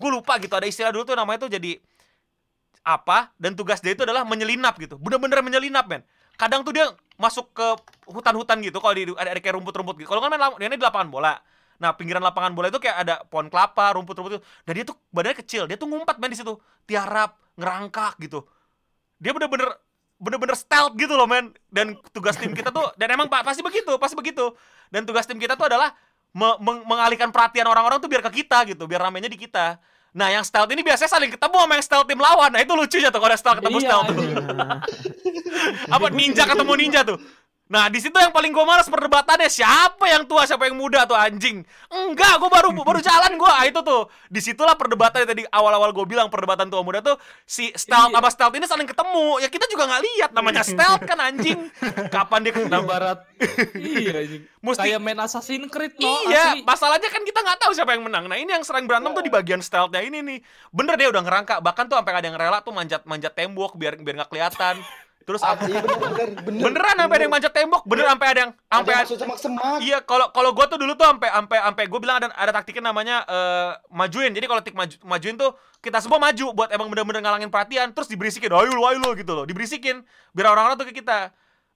[0.00, 1.78] gue lupa gitu ada istilah dulu tuh namanya tuh jadi
[2.84, 6.02] apa dan tugas dia itu adalah menyelinap gitu bener-bener menyelinap men
[6.34, 7.66] kadang tuh dia masuk ke
[8.10, 10.08] hutan-hutan gitu kalau di ada, ada kayak rumput-rumput gitu.
[10.10, 11.34] Kalau kan main dia di lapangan bola.
[11.78, 14.40] Nah pinggiran lapangan bola itu kayak ada pohon kelapa rumput-rumput itu.
[14.66, 16.58] Dan dia tuh badannya kecil dia tuh ngumpat men di situ.
[16.86, 18.42] Tiarap ngerangkak gitu.
[19.22, 19.70] Dia bener-bener
[20.18, 21.54] bener-bener stealth gitu loh men.
[21.70, 24.50] Dan tugas tim kita tuh dan emang pa- pasti begitu pasti begitu.
[24.90, 25.94] Dan tugas tim kita tuh adalah
[26.34, 29.78] me- meng- mengalihkan perhatian orang-orang tuh biar ke kita gitu biar ramenya di kita
[30.14, 32.50] nah yang stealth ini biasanya saling ketemu sama yang stealth tim lawan.
[32.54, 34.14] Nah itu lucunya tuh kalau ada stealth ketemu Iya, stealth tuh.
[34.14, 34.34] anjing.
[35.94, 37.18] apa ninja ketemu ninja tuh
[37.64, 41.16] Nah, di situ yang paling gue males perdebatannya siapa yang tua, siapa yang muda tuh
[41.16, 41.64] anjing.
[41.88, 43.48] Enggak, gue baru baru jalan gue.
[43.48, 44.04] Ah, itu tuh.
[44.28, 48.20] Di situlah perdebatannya tadi awal-awal gue bilang perdebatan tua muda tuh si stealth Iya.
[48.20, 49.40] sama stealth ini saling ketemu.
[49.40, 51.72] Ya kita juga nggak lihat namanya stealth kan anjing.
[52.12, 52.84] Kapan dia Di ketemu?
[52.84, 53.18] barat.
[53.74, 54.42] iya, anjing.
[54.60, 56.60] Mesti- Kayak main Assassin's Creed no, iya, asli.
[56.64, 58.28] masalahnya kan kita nggak tahu siapa yang menang.
[58.28, 60.38] Nah, ini yang sering berantem tuh di bagian stealthnya ini nih.
[60.68, 64.20] Bener dia udah ngerangka, bahkan tuh sampai ada yang rela tuh manjat-manjat tembok biar biar
[64.20, 64.84] nggak kelihatan.
[65.24, 65.64] Terus Ah, apa?
[65.64, 66.62] iya bener bener bener.
[66.68, 69.78] Beneran sampai ada yang manjat tembok, bener sampai ada yang sampai masuk semak-semak.
[69.80, 72.92] Iya, kalau kalau gua tuh dulu tuh sampai sampai sampai gue bilang ada ada taktiknya
[72.92, 74.30] namanya eh, majuin.
[74.36, 78.08] Jadi kalau tik maju, majuin tuh kita semua maju buat emang bener-bener ngalangin perhatian, terus
[78.08, 80.04] diberisikin, ayo lu, ayo lu gitu loh, diberisikin
[80.36, 81.32] biar orang-orang tuh ke kita.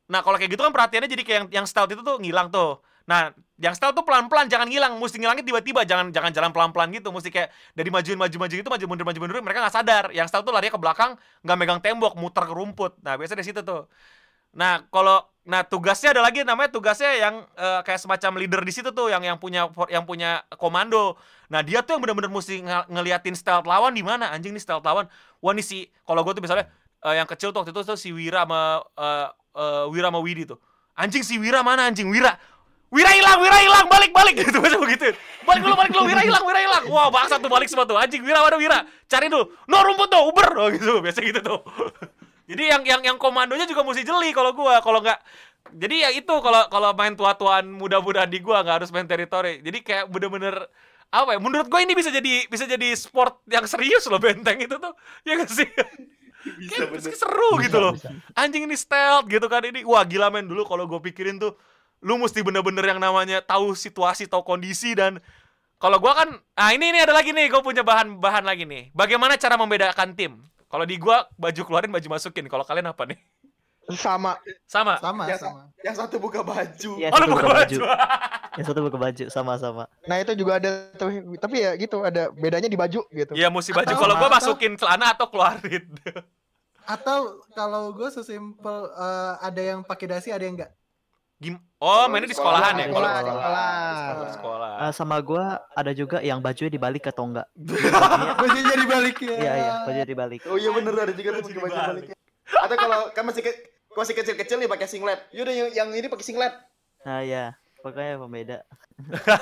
[0.08, 2.80] Nah, kalau kayak gitu kan perhatiannya jadi kayak yang yang stealth itu tuh ngilang tuh.
[3.04, 7.10] Nah, yang stealth tuh pelan-pelan jangan ngilang, mesti ngilangnya tiba-tiba, jangan jangan jalan pelan-pelan gitu,
[7.10, 10.04] mesti kayak dari majuin maju-maju gitu, maju mundur maju mundur mereka nggak sadar.
[10.14, 12.94] Yang stealth tuh lari ke belakang, nggak megang tembok, muter ke rumput.
[13.02, 13.90] Nah, biasanya di situ tuh.
[14.54, 18.92] Nah, kalau nah tugasnya ada lagi namanya tugasnya yang eh, kayak semacam leader di situ
[18.92, 21.18] tuh yang yang punya yang punya komando.
[21.50, 24.86] Nah, dia tuh yang benar-benar mesti ng- ngeliatin stealth lawan di mana anjing nih stealth
[24.86, 25.10] lawan.
[25.42, 26.70] Wah, nih si kalau gue tuh misalnya
[27.02, 30.46] eh, yang kecil tuh waktu itu tuh si Wira sama eh, eh, Wira sama Widi
[30.46, 30.58] tuh.
[30.98, 32.06] Anjing si Wira mana anjing?
[32.06, 32.38] Wira.
[32.88, 35.12] Wira hilang, Wira hilang, balik, balik gitu biasa begitu.
[35.44, 36.84] Balik dulu, balik dulu, Wira hilang, Wira hilang.
[36.88, 38.00] Wah, bangsa tuh balik semua tuh.
[38.00, 38.78] Anjing Wira mana Wira?
[39.04, 39.44] Cari dulu.
[39.68, 40.98] No rumput tuh, Uber oh, gitu.
[41.04, 41.60] Biasa gitu tuh.
[42.48, 45.20] Jadi yang yang yang komandonya juga mesti jeli kalau gua, kalau nggak
[45.68, 49.60] jadi ya itu kalau kalau main tua-tuan muda-muda di gua nggak harus main teritori.
[49.60, 50.56] Jadi kayak bener-bener
[51.12, 51.38] apa ya?
[51.44, 54.96] Menurut gua ini bisa jadi bisa jadi sport yang serius loh benteng itu tuh.
[55.28, 55.68] Ya nggak sih?
[56.56, 57.12] Bisa Kayak bener.
[57.20, 57.92] seru gitu loh.
[58.32, 59.84] Anjing ini stealth gitu kan ini.
[59.84, 61.52] Wah, gila men dulu kalau gue pikirin tuh
[61.98, 65.18] lu mesti bener-bener yang namanya tahu situasi, tahu kondisi dan
[65.78, 68.90] kalau gua kan ah ini ini ada lagi nih, gue punya bahan-bahan lagi nih.
[68.90, 70.42] Bagaimana cara membedakan tim?
[70.66, 72.44] Kalau di gua baju keluarin, baju masukin.
[72.44, 73.18] Kalau kalian apa nih?
[73.88, 74.36] Sama.
[74.68, 75.00] Sama.
[75.00, 75.60] Sama, Yang, sama.
[75.80, 76.90] yang satu buka baju.
[77.00, 77.76] Iya, Oh, lu satu buka buka baju.
[77.78, 77.78] baju.
[78.58, 79.82] Yang satu buka baju sama-sama.
[80.04, 80.70] Nah itu juga ada.
[81.40, 83.32] Tapi ya gitu ada bedanya di baju gitu.
[83.32, 83.88] Iya, mesti baju.
[83.88, 85.88] Kalau gua atau- masukin celana atau keluarin.
[86.84, 90.72] Atau kalau gue sesimpel eh, ada yang pakai dasi, ada yang enggak.
[91.38, 92.90] Gim oh, mainnya di sekolahan ya?
[92.90, 93.70] Sekolah, Kalau sekolah.
[94.10, 94.72] Kalau sekolah.
[94.82, 97.46] Ah, sama gua ada juga yang bajunya dibalik atau enggak.
[98.42, 99.36] Bajunya dibalik ya.
[99.38, 100.40] Iya iya, bajunya dibalik.
[100.50, 102.16] Oh iya bener ada juga tuh pakai baju baliknya.
[102.58, 103.52] Atau kalau kan masih ke,
[103.94, 105.20] masih kecil-kecil nih pakai singlet.
[105.30, 106.54] Yaudah yang, yang ini pakai singlet.
[107.06, 107.54] Nah ya,
[107.86, 108.58] pokoknya pembeda.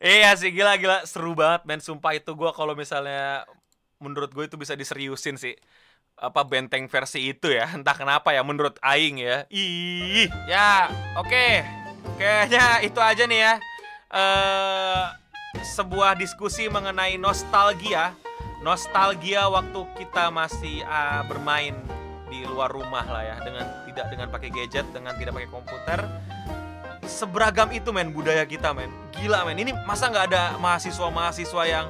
[0.00, 3.44] Iya sih gila gila seru banget men sumpah itu gua kalau misalnya
[4.00, 5.52] menurut gue itu bisa diseriusin sih
[6.20, 7.66] apa benteng versi itu ya.
[7.76, 9.48] Entah kenapa ya menurut Aing ya.
[9.48, 10.28] Ih.
[10.44, 11.64] Ya oke.
[12.20, 13.54] Kayaknya itu aja nih ya.
[14.12, 15.04] Eh
[15.64, 18.12] sebuah diskusi mengenai nostalgia.
[18.60, 21.72] Nostalgia waktu kita masih ah, bermain
[22.28, 23.36] di luar rumah lah ya.
[23.40, 26.00] Dengan tidak dengan pakai gadget dengan tidak pakai komputer.
[27.08, 28.92] Seberagam itu men budaya kita men.
[29.16, 29.56] Gila men.
[29.56, 31.88] Ini masa nggak ada mahasiswa mahasiswa yang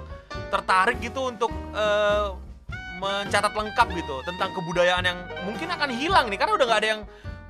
[0.49, 2.50] tertarik gitu untuk eh,
[3.01, 7.01] mencatat lengkap gitu tentang kebudayaan yang mungkin akan hilang nih karena udah nggak ada yang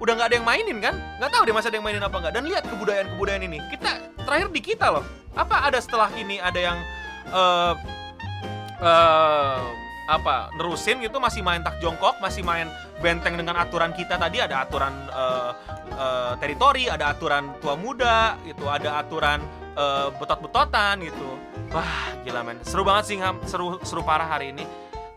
[0.00, 0.94] udah nggak ada yang mainin kan?
[1.20, 2.32] Nggak tahu deh masih ada yang mainin apa nggak.
[2.32, 3.58] Dan lihat kebudayaan kebudayaan ini.
[3.68, 3.90] Kita
[4.24, 5.04] terakhir di kita loh.
[5.36, 6.78] Apa ada setelah ini ada yang
[7.30, 7.74] eh
[8.80, 9.62] eh,
[10.08, 11.20] apa nerusin gitu?
[11.20, 12.66] Masih main tak jongkok masih main
[13.04, 14.40] benteng dengan aturan kita tadi.
[14.40, 15.50] Ada aturan eh,
[15.92, 19.44] eh, teritori ada aturan tua muda gitu ada aturan
[19.76, 21.28] eh, betot-betotan gitu.
[21.76, 22.56] Wah gila men.
[22.64, 24.64] Seru banget sih seru seru parah hari ini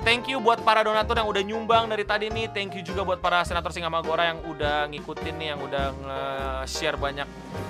[0.03, 2.51] Thank you buat para donatur yang udah nyumbang dari tadi nih.
[2.51, 7.23] Thank you juga buat para senator Singamagora yang udah ngikutin nih, yang udah nge-share banyak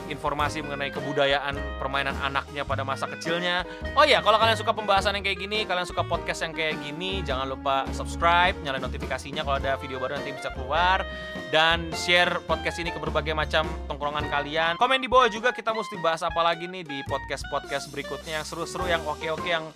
[0.09, 3.61] informasi mengenai kebudayaan permainan anaknya pada masa kecilnya.
[3.93, 7.21] Oh iya, kalau kalian suka pembahasan yang kayak gini, kalian suka podcast yang kayak gini,
[7.21, 11.05] jangan lupa subscribe, nyalain notifikasinya kalau ada video baru nanti bisa keluar
[11.53, 14.73] dan share podcast ini ke berbagai macam tongkrongan kalian.
[14.81, 18.89] Komen di bawah juga kita mesti bahas apa lagi nih di podcast-podcast berikutnya yang seru-seru,
[18.89, 19.69] yang oke-oke, yang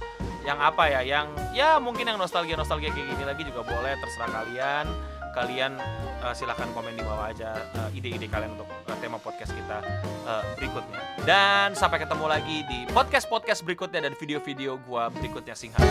[0.47, 1.01] yang apa ya?
[1.03, 4.87] Yang ya mungkin yang nostalgia nostalgia kayak gini lagi juga boleh terserah kalian.
[5.35, 5.77] Kalian
[6.23, 9.83] eh, silahkan komen di bawah aja eh, ide-ide kalian untuk eh, tema podcast kita
[10.23, 10.99] eh, berikutnya.
[11.27, 15.83] Dan sampai ketemu lagi di podcast podcast berikutnya dan video-video gua berikutnya singhat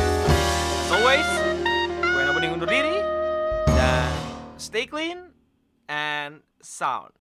[0.87, 1.27] as always
[1.99, 2.95] gue Noboding undur diri
[3.75, 4.11] dan
[4.55, 5.35] stay clean
[5.91, 7.11] and sound